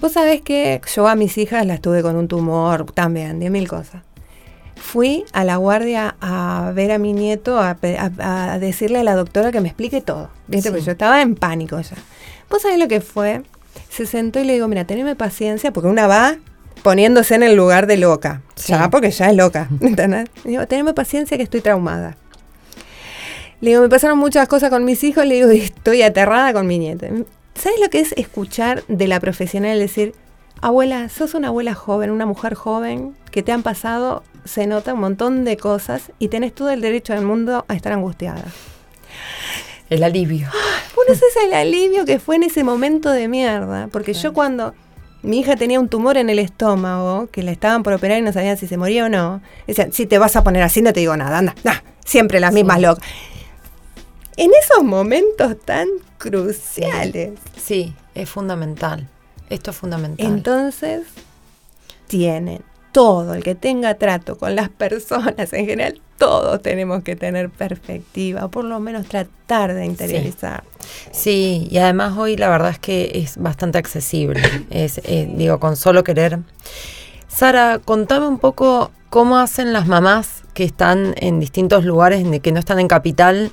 Vos 0.00 0.12
sabés 0.12 0.42
que 0.42 0.80
yo 0.94 1.08
a 1.08 1.14
mis 1.14 1.38
hijas 1.38 1.64
las 1.64 1.80
tuve 1.80 2.02
con 2.02 2.16
un 2.16 2.28
tumor 2.28 2.84
también, 2.92 3.40
de 3.40 3.48
mil 3.50 3.66
cosas. 3.66 4.02
Fui 4.74 5.24
a 5.32 5.42
la 5.44 5.56
guardia 5.56 6.16
a 6.20 6.70
ver 6.74 6.92
a 6.92 6.98
mi 6.98 7.14
nieto, 7.14 7.58
a, 7.58 8.58
decirle 8.60 8.98
a 8.98 9.04
la 9.04 9.14
doctora 9.14 9.52
que 9.52 9.60
me 9.60 9.68
explique 9.68 10.02
todo. 10.02 10.28
¿Viste? 10.48 10.70
Porque 10.70 10.84
yo 10.84 10.92
estaba 10.92 11.22
en 11.22 11.34
pánico 11.34 11.80
ya. 11.80 11.96
¿Vos 12.50 12.62
sabés 12.62 12.78
lo 12.78 12.86
que 12.88 13.00
fue? 13.00 13.42
Se 13.88 14.04
sentó 14.04 14.38
y 14.38 14.44
le 14.44 14.52
digo, 14.52 14.68
mira, 14.68 14.84
teneme 14.84 15.16
paciencia, 15.16 15.72
porque 15.72 15.88
una 15.88 16.06
va 16.06 16.36
poniéndose 16.82 17.34
en 17.34 17.42
el 17.42 17.56
lugar 17.56 17.86
de 17.86 17.96
loca. 17.96 18.42
Ya, 18.66 18.90
porque 18.90 19.10
ya 19.10 19.30
es 19.30 19.36
loca. 19.36 19.68
¿Entendés? 19.80 20.28
Le 20.44 20.50
digo, 20.50 20.66
teneme 20.66 20.92
paciencia 20.92 21.38
que 21.38 21.42
estoy 21.42 21.62
traumada. 21.62 22.16
Le 23.60 23.70
digo, 23.70 23.82
me 23.82 23.88
pasaron 23.88 24.18
muchas 24.18 24.46
cosas 24.46 24.68
con 24.68 24.84
mis 24.84 25.02
hijos, 25.02 25.24
le 25.24 25.36
digo, 25.36 25.48
estoy 25.50 26.02
aterrada 26.02 26.52
con 26.52 26.66
mi 26.66 26.78
nieto. 26.78 27.06
¿Sabes 27.58 27.80
lo 27.80 27.88
que 27.88 28.00
es 28.00 28.12
escuchar 28.12 28.84
de 28.86 29.08
la 29.08 29.18
profesional 29.18 29.78
decir, 29.78 30.14
abuela, 30.60 31.08
sos 31.08 31.34
una 31.34 31.48
abuela 31.48 31.74
joven, 31.74 32.10
una 32.10 32.26
mujer 32.26 32.54
joven, 32.54 33.16
que 33.30 33.42
te 33.42 33.50
han 33.50 33.62
pasado, 33.62 34.22
se 34.44 34.66
nota 34.66 34.94
un 34.94 35.00
montón 35.00 35.44
de 35.44 35.56
cosas 35.56 36.12
y 36.18 36.28
tenés 36.28 36.54
todo 36.54 36.70
el 36.70 36.80
derecho 36.80 37.14
del 37.14 37.24
mundo 37.24 37.64
a 37.66 37.74
estar 37.74 37.92
angustiada? 37.92 38.44
El 39.88 40.02
alivio. 40.02 40.48
Bueno, 40.94 41.12
ese 41.12 41.24
es 41.26 41.44
el 41.44 41.54
alivio 41.54 42.04
que 42.04 42.18
fue 42.18 42.36
en 42.36 42.42
ese 42.42 42.62
momento 42.62 43.10
de 43.10 43.28
mierda. 43.28 43.88
Porque 43.88 44.12
yo 44.12 44.32
cuando 44.32 44.74
mi 45.22 45.38
hija 45.40 45.56
tenía 45.56 45.80
un 45.80 45.88
tumor 45.88 46.16
en 46.16 46.28
el 46.28 46.38
estómago, 46.38 47.28
que 47.30 47.42
la 47.42 47.52
estaban 47.52 47.82
por 47.82 47.92
operar 47.92 48.18
y 48.18 48.22
no 48.22 48.32
sabían 48.32 48.56
si 48.58 48.66
se 48.66 48.76
moría 48.76 49.06
o 49.06 49.08
no, 49.08 49.40
decían, 49.66 49.92
si 49.92 50.06
te 50.06 50.18
vas 50.18 50.36
a 50.36 50.44
poner 50.44 50.62
así, 50.62 50.82
no 50.82 50.92
te 50.92 51.00
digo 51.00 51.16
nada, 51.16 51.38
anda, 51.38 51.54
siempre 52.04 52.40
las 52.40 52.52
mismas 52.52 52.80
locas 52.80 53.04
en 54.36 54.50
esos 54.62 54.84
momentos 54.84 55.56
tan 55.64 55.88
cruciales. 56.18 57.38
Sí, 57.56 57.94
es 58.14 58.28
fundamental. 58.28 59.08
Esto 59.50 59.70
es 59.70 59.76
fundamental. 59.76 60.26
Entonces, 60.26 61.02
tienen 62.06 62.62
todo, 62.92 63.34
el 63.34 63.42
que 63.42 63.54
tenga 63.54 63.94
trato 63.94 64.38
con 64.38 64.56
las 64.56 64.68
personas 64.70 65.52
en 65.52 65.66
general, 65.66 66.00
todos 66.16 66.62
tenemos 66.62 67.02
que 67.02 67.14
tener 67.14 67.50
perspectiva, 67.50 68.48
por 68.48 68.64
lo 68.64 68.80
menos 68.80 69.06
tratar 69.06 69.74
de 69.74 69.84
interiorizar. 69.84 70.64
Sí, 71.10 71.68
y 71.70 71.76
además 71.76 72.16
hoy 72.16 72.36
la 72.36 72.48
verdad 72.48 72.70
es 72.70 72.78
que 72.78 73.10
es 73.14 73.36
bastante 73.36 73.76
accesible. 73.78 74.40
es, 74.70 74.98
eh, 75.04 75.30
digo, 75.36 75.60
con 75.60 75.76
solo 75.76 76.04
querer. 76.04 76.38
Sara, 77.28 77.80
contame 77.84 78.26
un 78.28 78.38
poco 78.38 78.90
cómo 79.10 79.38
hacen 79.38 79.74
las 79.74 79.86
mamás 79.86 80.44
que 80.54 80.64
están 80.64 81.14
en 81.18 81.38
distintos 81.38 81.84
lugares, 81.84 82.24
que 82.40 82.52
no 82.52 82.58
están 82.58 82.80
en 82.80 82.88
capital 82.88 83.52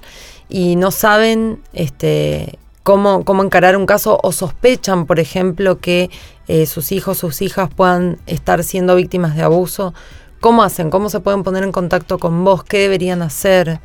y 0.50 0.76
no 0.76 0.92
saben 0.92 1.62
este, 1.74 2.60
cómo, 2.84 3.24
cómo 3.26 3.44
encarar 3.44 3.78
un 3.78 3.86
caso 3.86 4.20
o 4.22 4.32
sospechan, 4.32 5.06
por 5.06 5.20
ejemplo, 5.20 5.80
que 5.80 6.10
eh, 6.48 6.66
sus 6.66 6.92
hijos, 6.92 7.18
sus 7.18 7.42
hijas 7.42 7.70
puedan 7.74 8.18
estar 8.28 8.64
siendo 8.64 8.96
víctimas 8.96 9.36
de 9.36 9.44
abuso. 9.44 9.94
¿Cómo 10.40 10.64
hacen? 10.64 10.90
¿Cómo 10.90 11.10
se 11.10 11.22
pueden 11.22 11.44
poner 11.44 11.64
en 11.64 11.72
contacto 11.72 12.20
con 12.20 12.44
vos? 12.44 12.64
¿Qué 12.64 12.80
deberían 12.80 13.22
hacer? 13.22 13.80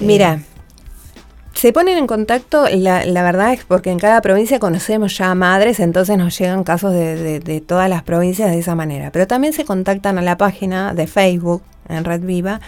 Mira, 0.00 0.34
eh, 0.34 0.58
se 1.58 1.72
ponen 1.72 1.98
en 1.98 2.06
contacto, 2.06 2.66
la, 2.70 3.02
verdad 3.24 3.52
es 3.52 3.64
porque 3.64 3.90
en 3.90 3.98
cada 3.98 4.20
provincia 4.20 4.60
conocemos 4.60 5.18
ya 5.18 5.34
madres, 5.34 5.80
entonces 5.80 6.16
nos 6.16 6.38
llegan 6.38 6.62
casos 6.62 6.92
de, 6.92 7.62
todas 7.66 7.90
las 7.90 8.04
provincias 8.04 8.52
de 8.52 8.60
esa 8.60 8.76
manera. 8.76 9.10
Pero 9.10 9.26
también 9.26 9.52
se 9.52 9.64
contactan 9.64 10.18
a 10.18 10.22
la 10.22 10.36
página 10.36 10.94
de 10.94 11.08
Facebook, 11.08 11.62
en 11.88 12.04
Red 12.04 12.20
Viva. 12.20 12.60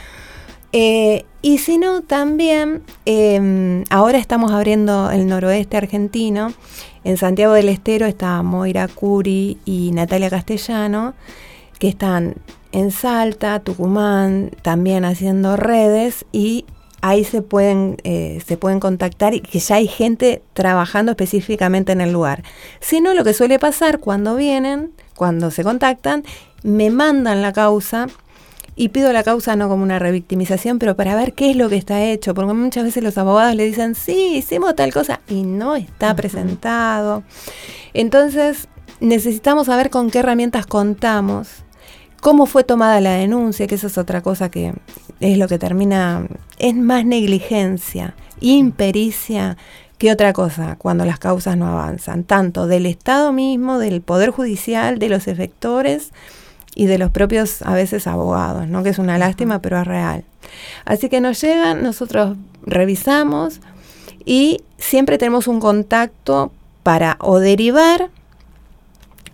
Eh, 0.72 1.24
y 1.42 1.58
si 1.58 1.78
no, 1.78 2.02
también 2.02 2.82
em, 3.06 3.84
ahora 3.90 4.18
estamos 4.18 4.52
abriendo 4.52 5.10
el 5.10 5.26
noroeste 5.26 5.76
argentino. 5.76 6.52
En 7.02 7.16
Santiago 7.16 7.54
del 7.54 7.68
Estero 7.68 8.06
está 8.06 8.42
Moira 8.42 8.86
Curi 8.88 9.58
y 9.64 9.90
Natalia 9.92 10.28
Castellano, 10.28 11.14
que 11.78 11.88
están 11.88 12.34
en 12.72 12.90
Salta, 12.90 13.60
Tucumán, 13.60 14.50
también 14.62 15.04
haciendo 15.04 15.56
redes 15.56 16.26
y 16.30 16.66
ahí 17.00 17.24
se 17.24 17.42
pueden, 17.42 17.96
eh, 18.04 18.42
se 18.46 18.56
pueden 18.58 18.80
contactar 18.80 19.34
y 19.34 19.40
que 19.40 19.58
ya 19.58 19.76
hay 19.76 19.88
gente 19.88 20.42
trabajando 20.52 21.12
específicamente 21.12 21.92
en 21.92 22.02
el 22.02 22.12
lugar. 22.12 22.44
Si 22.80 23.00
no, 23.00 23.14
lo 23.14 23.24
que 23.24 23.32
suele 23.32 23.58
pasar 23.58 23.98
cuando 23.98 24.36
vienen, 24.36 24.92
cuando 25.16 25.50
se 25.50 25.64
contactan, 25.64 26.24
me 26.62 26.90
mandan 26.90 27.40
la 27.40 27.52
causa 27.52 28.08
y 28.76 28.88
pido 28.88 29.12
la 29.12 29.22
causa 29.22 29.56
no 29.56 29.68
como 29.68 29.82
una 29.82 29.98
revictimización, 29.98 30.78
pero 30.78 30.96
para 30.96 31.14
ver 31.16 31.34
qué 31.34 31.50
es 31.50 31.56
lo 31.56 31.68
que 31.68 31.76
está 31.76 32.02
hecho, 32.02 32.34
porque 32.34 32.54
muchas 32.54 32.84
veces 32.84 33.02
los 33.02 33.18
abogados 33.18 33.54
le 33.54 33.64
dicen, 33.64 33.94
sí, 33.94 34.36
hicimos 34.36 34.74
tal 34.74 34.92
cosa 34.92 35.20
y 35.28 35.42
no 35.42 35.76
está 35.76 36.14
presentado. 36.16 37.22
Entonces, 37.92 38.68
necesitamos 39.00 39.66
saber 39.66 39.90
con 39.90 40.10
qué 40.10 40.20
herramientas 40.20 40.66
contamos 40.66 41.64
cómo 42.20 42.46
fue 42.46 42.64
tomada 42.64 43.00
la 43.00 43.12
denuncia, 43.12 43.66
que 43.66 43.74
eso 43.74 43.86
es 43.86 43.98
otra 43.98 44.20
cosa 44.20 44.50
que 44.50 44.74
es 45.20 45.38
lo 45.38 45.48
que 45.48 45.58
termina, 45.58 46.26
es 46.58 46.74
más 46.74 47.04
negligencia, 47.04 48.14
impericia 48.40 49.56
que 49.98 50.12
otra 50.12 50.32
cosa 50.32 50.76
cuando 50.76 51.04
las 51.04 51.18
causas 51.18 51.56
no 51.56 51.66
avanzan, 51.66 52.24
tanto 52.24 52.66
del 52.66 52.86
Estado 52.86 53.32
mismo, 53.32 53.78
del 53.78 54.00
Poder 54.00 54.30
Judicial, 54.30 54.98
de 54.98 55.08
los 55.08 55.28
efectores 55.28 56.12
y 56.74 56.86
de 56.86 56.98
los 56.98 57.10
propios 57.10 57.62
a 57.62 57.74
veces 57.74 58.06
abogados, 58.06 58.68
¿no? 58.68 58.82
que 58.82 58.90
es 58.90 58.98
una 58.98 59.18
lástima, 59.18 59.60
pero 59.60 59.80
es 59.80 59.86
real. 59.86 60.24
Así 60.84 61.08
que 61.08 61.20
nos 61.20 61.40
llegan, 61.40 61.82
nosotros 61.82 62.36
revisamos 62.62 63.60
y 64.24 64.62
siempre 64.78 65.18
tenemos 65.18 65.48
un 65.48 65.60
contacto 65.60 66.52
para 66.82 67.16
o 67.20 67.38
derivar 67.38 68.10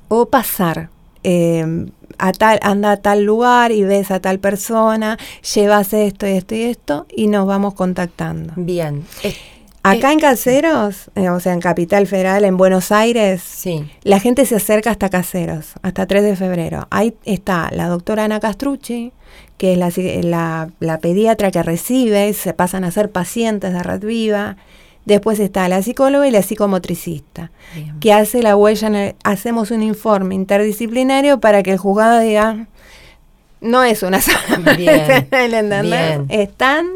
o 0.09 0.27
pasar. 0.27 0.91
Eh, 1.25 1.87
a 2.19 2.33
tal, 2.33 2.59
anda 2.63 2.93
a 2.93 2.97
tal 2.97 3.25
lugar 3.25 3.73
y 3.73 3.83
ves 3.83 4.11
a 4.11 4.21
tal 4.21 4.39
persona, 4.39 5.19
llevas 5.55 5.93
esto 5.93 6.27
y 6.27 6.31
esto 6.31 6.55
y 6.55 6.63
esto 6.63 7.07
y 7.15 7.27
nos 7.27 7.47
vamos 7.47 7.75
contactando. 7.75 8.53
Bien. 8.57 9.05
Acá 9.91 10.13
en 10.13 10.19
Caseros, 10.19 11.11
eh, 11.15 11.31
o 11.31 11.39
sea, 11.39 11.53
en 11.53 11.61
Capital 11.61 12.07
Federal, 12.07 12.45
en 12.45 12.57
Buenos 12.57 12.91
Aires, 12.91 13.41
sí. 13.43 13.89
la 14.03 14.19
gente 14.19 14.45
se 14.45 14.57
acerca 14.57 14.91
hasta 14.91 15.09
Caseros, 15.09 15.75
hasta 15.83 16.07
3 16.07 16.25
de 16.25 16.37
febrero. 16.37 16.89
Ahí 16.91 17.15
está 17.25 17.71
la 17.73 17.87
doctora 17.87 18.25
Ana 18.25 18.41
Castrucci, 18.41 19.13
que 19.59 19.75
es 19.75 20.25
la, 20.25 20.71
la, 20.81 20.99
pediatra 20.99 21.51
que 21.51 21.63
recibe, 21.63 22.33
se 22.33 22.53
pasan 22.53 22.83
a 22.83 22.91
ser 22.91 23.11
pacientes 23.11 23.73
de 23.73 23.83
Red 23.83 24.05
Viva. 24.05 24.57
Después 25.05 25.39
está 25.39 25.69
la 25.69 25.81
psicóloga 25.83 26.27
y 26.27 26.33
la 26.33 26.43
psicomotricista, 26.43 27.53
que 28.01 28.13
hace 28.13 28.43
la 28.43 28.57
huella, 28.57 29.15
hacemos 29.23 29.71
un 29.71 29.85
informe 29.85 30.35
interdisciplinario 30.35 31.39
para 31.39 31.63
que 31.63 31.71
el 31.71 31.79
juzgado 31.79 32.19
diga, 32.19 32.67
no 33.61 33.85
es 33.85 34.03
una 34.03 34.21
sola 34.21 34.75
bien. 34.77 35.29
Están 36.29 36.89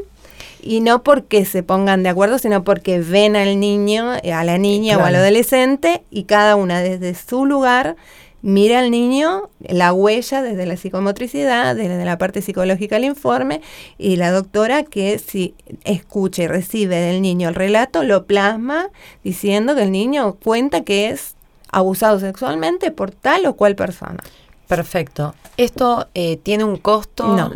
y 0.62 0.80
no 0.80 1.02
porque 1.02 1.44
se 1.44 1.62
pongan 1.62 2.02
de 2.02 2.08
acuerdo, 2.08 2.38
sino 2.38 2.64
porque 2.64 3.00
ven 3.00 3.36
al 3.36 3.60
niño, 3.60 4.12
a 4.12 4.44
la 4.44 4.58
niña 4.58 4.98
o 4.98 5.04
al 5.04 5.16
adolescente 5.16 6.02
y 6.10 6.24
cada 6.24 6.56
una 6.56 6.80
desde 6.80 7.14
su 7.14 7.46
lugar 7.46 7.96
mira 8.42 8.80
al 8.80 8.90
niño, 8.90 9.50
la 9.60 9.92
huella 9.92 10.42
desde 10.42 10.66
la 10.66 10.76
psicomotricidad, 10.76 11.76
desde 11.76 12.04
la 12.04 12.18
parte 12.18 12.42
psicológica 12.42 12.96
del 12.96 13.04
informe, 13.04 13.60
y 13.98 14.16
la 14.16 14.30
doctora 14.30 14.82
que 14.82 15.18
si 15.18 15.54
escucha 15.84 16.42
y 16.44 16.46
recibe 16.46 16.96
del 16.96 17.22
niño 17.22 17.48
el 17.48 17.54
relato, 17.54 18.02
lo 18.02 18.24
plasma 18.26 18.88
diciendo 19.22 19.74
que 19.74 19.82
el 19.82 19.92
niño 19.92 20.34
cuenta 20.42 20.82
que 20.82 21.10
es 21.10 21.34
abusado 21.70 22.18
sexualmente 22.18 22.90
por 22.90 23.10
tal 23.10 23.46
o 23.46 23.54
cual 23.54 23.76
persona. 23.76 24.18
Perfecto. 24.66 25.34
¿Esto 25.56 26.08
eh, 26.14 26.36
tiene 26.36 26.64
un 26.64 26.76
costo? 26.76 27.26
No. 27.36 27.50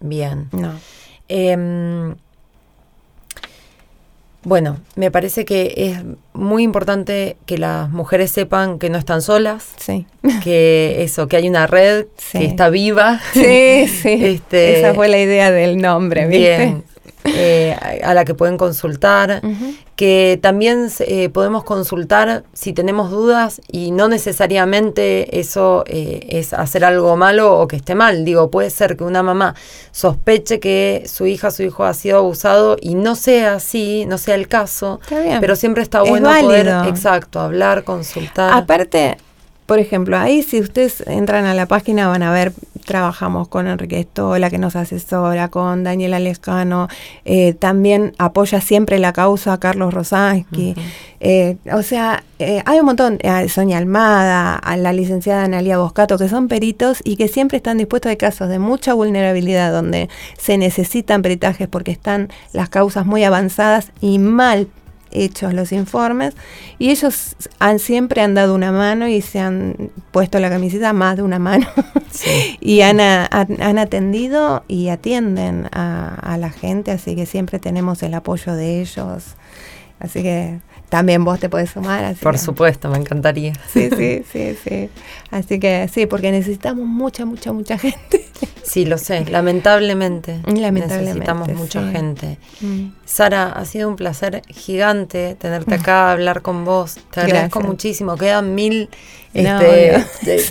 bien. 0.00 0.48
No. 0.52 0.72
Em, 1.28 2.14
bueno, 4.48 4.78
me 4.96 5.10
parece 5.10 5.44
que 5.44 5.74
es 5.76 5.98
muy 6.32 6.62
importante 6.62 7.36
que 7.44 7.58
las 7.58 7.90
mujeres 7.90 8.30
sepan 8.30 8.78
que 8.78 8.88
no 8.88 8.96
están 8.96 9.20
solas, 9.20 9.66
sí. 9.76 10.06
que 10.42 10.96
eso, 11.02 11.28
que 11.28 11.36
hay 11.36 11.48
una 11.48 11.66
red 11.66 12.06
que 12.32 12.46
está 12.46 12.70
viva. 12.70 13.20
Sí, 13.34 13.86
sí. 14.02 14.24
este, 14.24 14.78
Esa 14.80 14.94
fue 14.94 15.08
la 15.08 15.18
idea 15.18 15.50
del 15.50 15.76
nombre, 15.76 16.26
¿viste? 16.26 16.56
Bien. 16.56 16.84
Eh, 17.34 17.76
a 18.02 18.14
la 18.14 18.24
que 18.24 18.34
pueden 18.34 18.56
consultar, 18.56 19.42
que 19.96 20.38
también 20.40 20.88
eh, 21.00 21.28
podemos 21.28 21.64
consultar 21.64 22.44
si 22.52 22.72
tenemos 22.72 23.10
dudas 23.10 23.60
y 23.70 23.90
no 23.90 24.08
necesariamente 24.08 25.40
eso 25.40 25.84
eh, 25.86 26.26
es 26.28 26.52
hacer 26.52 26.84
algo 26.84 27.16
malo 27.16 27.58
o 27.58 27.68
que 27.68 27.76
esté 27.76 27.94
mal. 27.94 28.24
Digo, 28.24 28.50
puede 28.50 28.70
ser 28.70 28.96
que 28.96 29.04
una 29.04 29.22
mamá 29.22 29.54
sospeche 29.90 30.60
que 30.60 31.04
su 31.06 31.26
hija, 31.26 31.50
su 31.50 31.62
hijo 31.62 31.84
ha 31.84 31.94
sido 31.94 32.18
abusado 32.18 32.76
y 32.80 32.94
no 32.94 33.14
sea 33.14 33.54
así, 33.54 34.04
no 34.06 34.18
sea 34.18 34.34
el 34.34 34.48
caso, 34.48 35.00
pero 35.40 35.56
siempre 35.56 35.82
está 35.82 36.02
bueno 36.02 36.30
poder, 36.40 36.68
exacto, 36.86 37.40
hablar, 37.40 37.84
consultar. 37.84 38.52
Aparte, 38.52 39.16
por 39.68 39.78
ejemplo, 39.78 40.16
ahí 40.16 40.42
si 40.42 40.60
ustedes 40.60 41.02
entran 41.06 41.44
a 41.44 41.52
la 41.52 41.66
página 41.66 42.08
van 42.08 42.22
a 42.22 42.32
ver, 42.32 42.54
trabajamos 42.86 43.48
con 43.48 43.66
Enrique 43.66 44.00
Estola, 44.00 44.48
que 44.48 44.56
nos 44.56 44.76
asesora, 44.76 45.48
con 45.48 45.84
Daniel 45.84 46.14
Alescano, 46.14 46.88
eh, 47.26 47.52
también 47.52 48.14
apoya 48.16 48.62
siempre 48.62 48.98
la 48.98 49.12
causa 49.12 49.60
Carlos 49.60 49.92
Rosansky. 49.92 50.74
Eh, 51.20 51.58
o 51.70 51.82
sea, 51.82 52.24
eh, 52.38 52.62
hay 52.64 52.80
un 52.80 52.86
montón, 52.86 53.18
Sonia 53.50 53.76
Almada, 53.76 54.54
a 54.54 54.78
la 54.78 54.94
licenciada 54.94 55.44
Analia 55.44 55.76
Boscato, 55.76 56.16
que 56.16 56.30
son 56.30 56.48
peritos 56.48 57.02
y 57.04 57.16
que 57.16 57.28
siempre 57.28 57.58
están 57.58 57.76
dispuestos 57.76 58.10
a 58.10 58.16
casos 58.16 58.48
de 58.48 58.58
mucha 58.58 58.94
vulnerabilidad, 58.94 59.70
donde 59.70 60.08
se 60.38 60.56
necesitan 60.56 61.20
peritajes 61.20 61.68
porque 61.68 61.90
están 61.90 62.30
las 62.54 62.70
causas 62.70 63.04
muy 63.04 63.22
avanzadas 63.22 63.92
y 64.00 64.18
mal 64.18 64.66
hechos 65.10 65.54
los 65.54 65.72
informes 65.72 66.34
y 66.78 66.90
ellos 66.90 67.36
han 67.58 67.78
siempre 67.78 68.20
han 68.22 68.34
dado 68.34 68.54
una 68.54 68.72
mano 68.72 69.08
y 69.08 69.20
se 69.20 69.40
han 69.40 69.90
puesto 70.10 70.38
la 70.38 70.50
camiseta 70.50 70.92
más 70.92 71.16
de 71.16 71.22
una 71.22 71.38
mano. 71.38 71.66
Y 72.60 72.80
han, 72.80 73.00
han, 73.00 73.78
atendido 73.78 74.64
y 74.66 74.88
atienden 74.88 75.68
a, 75.72 76.14
a, 76.14 76.36
la 76.36 76.50
gente 76.50 76.90
así 76.90 77.14
que 77.14 77.26
siempre 77.26 77.60
tenemos 77.60 78.02
el 78.02 78.14
apoyo 78.14 78.54
de 78.54 78.80
ellos. 78.80 79.36
Así 80.00 80.22
que 80.22 80.58
también 80.88 81.24
vos 81.24 81.38
te 81.38 81.48
podés 81.48 81.70
sumar. 81.70 82.14
Por 82.16 82.38
supuesto, 82.38 82.88
me 82.88 82.98
encantaría. 82.98 83.52
Sí, 83.72 83.90
sí, 83.96 84.24
sí, 84.32 84.56
sí. 84.62 84.90
Así 85.30 85.60
que 85.60 85.88
sí, 85.92 86.06
porque 86.06 86.30
necesitamos 86.30 86.86
mucha, 86.86 87.24
mucha, 87.24 87.52
mucha 87.52 87.78
gente. 87.78 88.24
Sí, 88.62 88.84
lo 88.84 88.98
sé, 88.98 89.24
lamentablemente. 89.24 90.40
Lamentablemente. 90.46 90.98
Necesitamos 90.98 91.48
mucha 91.54 91.90
gente. 91.90 92.38
Mm. 92.60 92.88
Sara, 93.04 93.52
ha 93.52 93.64
sido 93.64 93.88
un 93.88 93.96
placer 93.96 94.42
gigante 94.48 95.36
tenerte 95.36 95.74
acá, 95.74 96.12
hablar 96.12 96.42
con 96.42 96.64
vos. 96.64 96.98
Te 97.10 97.20
agradezco 97.20 97.60
muchísimo. 97.60 98.16
Quedan 98.16 98.54
mil 98.54 98.90
este, 99.34 100.04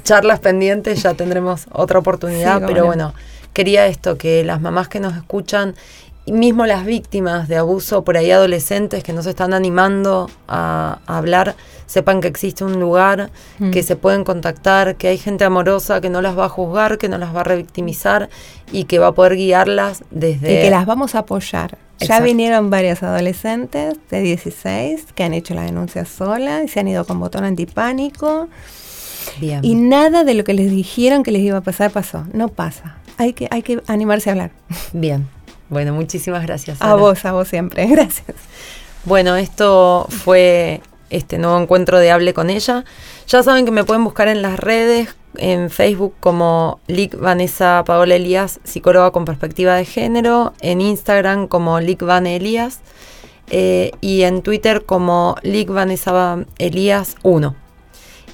charlas 0.03 0.39
pendientes, 0.39 1.01
ya 1.03 1.13
tendremos 1.13 1.67
otra 1.71 1.99
oportunidad, 1.99 2.63
pero 2.65 2.85
bueno, 2.85 3.13
quería 3.53 3.87
esto, 3.87 4.17
que 4.17 4.43
las 4.43 4.61
mamás 4.61 4.87
que 4.87 4.99
nos 4.99 5.15
escuchan 5.15 5.75
mismo 6.31 6.65
las 6.65 6.85
víctimas 6.85 7.47
de 7.47 7.57
abuso 7.57 8.03
por 8.03 8.17
ahí 8.17 8.31
adolescentes 8.31 9.03
que 9.03 9.13
no 9.13 9.23
se 9.23 9.29
están 9.29 9.53
animando 9.53 10.29
a, 10.47 10.99
hablar, 11.07 11.55
sepan 11.85 12.21
que 12.21 12.27
existe 12.27 12.63
un 12.63 12.79
lugar, 12.79 13.31
mm. 13.59 13.71
que 13.71 13.83
se 13.83 13.95
pueden 13.95 14.23
contactar, 14.23 14.95
que 14.95 15.07
hay 15.07 15.17
gente 15.17 15.45
amorosa 15.45 16.01
que 16.01 16.09
no 16.09 16.21
las 16.21 16.37
va 16.37 16.45
a 16.45 16.49
juzgar, 16.49 16.97
que 16.97 17.09
no 17.09 17.17
las 17.17 17.35
va 17.35 17.41
a 17.41 17.43
revictimizar 17.43 18.29
y 18.71 18.85
que 18.85 18.99
va 18.99 19.07
a 19.07 19.11
poder 19.13 19.35
guiarlas 19.35 20.03
desde... 20.11 20.59
Y 20.59 20.61
que 20.63 20.69
las 20.69 20.85
vamos 20.85 21.15
a 21.15 21.19
apoyar. 21.19 21.77
Ya 21.99 22.19
vinieron 22.19 22.69
varias 22.69 23.01
adolescentes 23.01 23.95
de 24.09 24.21
16 24.21 25.07
que 25.15 25.23
han 25.23 25.33
hecho 25.33 25.55
la 25.55 25.63
denuncia 25.63 26.05
sola 26.05 26.63
y 26.63 26.67
se 26.67 26.79
han 26.79 26.87
ido 26.87 27.05
con 27.05 27.19
botón 27.19 27.43
antipánico. 27.43 28.49
Bien. 29.39 29.61
Y 29.63 29.75
nada 29.75 30.23
de 30.23 30.33
lo 30.35 30.43
que 30.43 30.53
les 30.53 30.69
dijeron 30.69 31.23
que 31.23 31.31
les 31.31 31.41
iba 31.41 31.57
a 31.57 31.61
pasar 31.61 31.91
pasó. 31.91 32.25
No 32.33 32.49
pasa. 32.49 32.97
hay 33.17 33.33
que, 33.33 33.47
hay 33.49 33.63
que 33.63 33.81
animarse 33.87 34.29
a 34.29 34.33
hablar. 34.33 34.51
Bien, 34.93 35.27
bueno, 35.69 35.93
muchísimas 35.93 36.43
gracias. 36.43 36.81
A 36.81 36.95
vos, 36.95 37.23
a 37.25 37.33
vos 37.33 37.47
siempre, 37.47 37.85
gracias. 37.87 38.35
Bueno, 39.05 39.35
esto 39.35 40.07
fue 40.09 40.81
este 41.09 41.37
nuevo 41.37 41.59
encuentro 41.59 41.99
de 41.99 42.11
Hable 42.11 42.33
con 42.33 42.49
ella. 42.49 42.83
Ya 43.27 43.43
saben 43.43 43.65
que 43.65 43.71
me 43.71 43.83
pueden 43.83 44.03
buscar 44.03 44.27
en 44.27 44.41
las 44.41 44.59
redes, 44.59 45.15
en 45.37 45.69
Facebook 45.69 46.13
como 46.19 46.79
Lic 46.87 47.17
Vanessa 47.17 47.83
Paola 47.85 48.15
Elías, 48.15 48.59
psicóloga 48.63 49.11
con 49.11 49.25
perspectiva 49.25 49.75
de 49.75 49.85
género, 49.85 50.53
en 50.61 50.81
Instagram 50.81 51.47
como 51.47 51.79
Lic 51.79 52.03
Van 52.03 52.27
Elías 52.27 52.79
eh, 53.49 53.91
y 54.01 54.23
en 54.23 54.41
Twitter 54.41 54.85
como 54.85 55.35
Lic 55.43 55.69
Vanessa 55.69 56.45
Elías 56.57 57.15
1. 57.23 57.55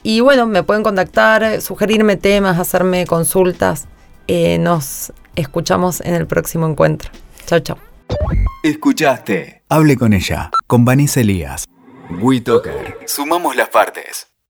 Y 0.03 0.19
bueno, 0.19 0.45
me 0.45 0.63
pueden 0.63 0.83
contactar, 0.83 1.61
sugerirme 1.61 2.17
temas, 2.17 2.59
hacerme 2.59 3.05
consultas. 3.05 3.87
Eh, 4.27 4.57
nos 4.57 5.13
escuchamos 5.35 6.01
en 6.01 6.15
el 6.15 6.27
próximo 6.27 6.67
encuentro. 6.67 7.11
Chao, 7.45 7.59
chao. 7.59 7.77
Escuchaste. 8.63 9.63
Hable 9.69 9.97
con 9.97 10.13
ella, 10.13 10.51
con 10.67 10.85
Vanessa 10.85 11.21
Elías. 11.21 11.65
WeToker. 12.09 12.99
Sumamos 13.05 13.55
las 13.55 13.69
partes. 13.69 14.32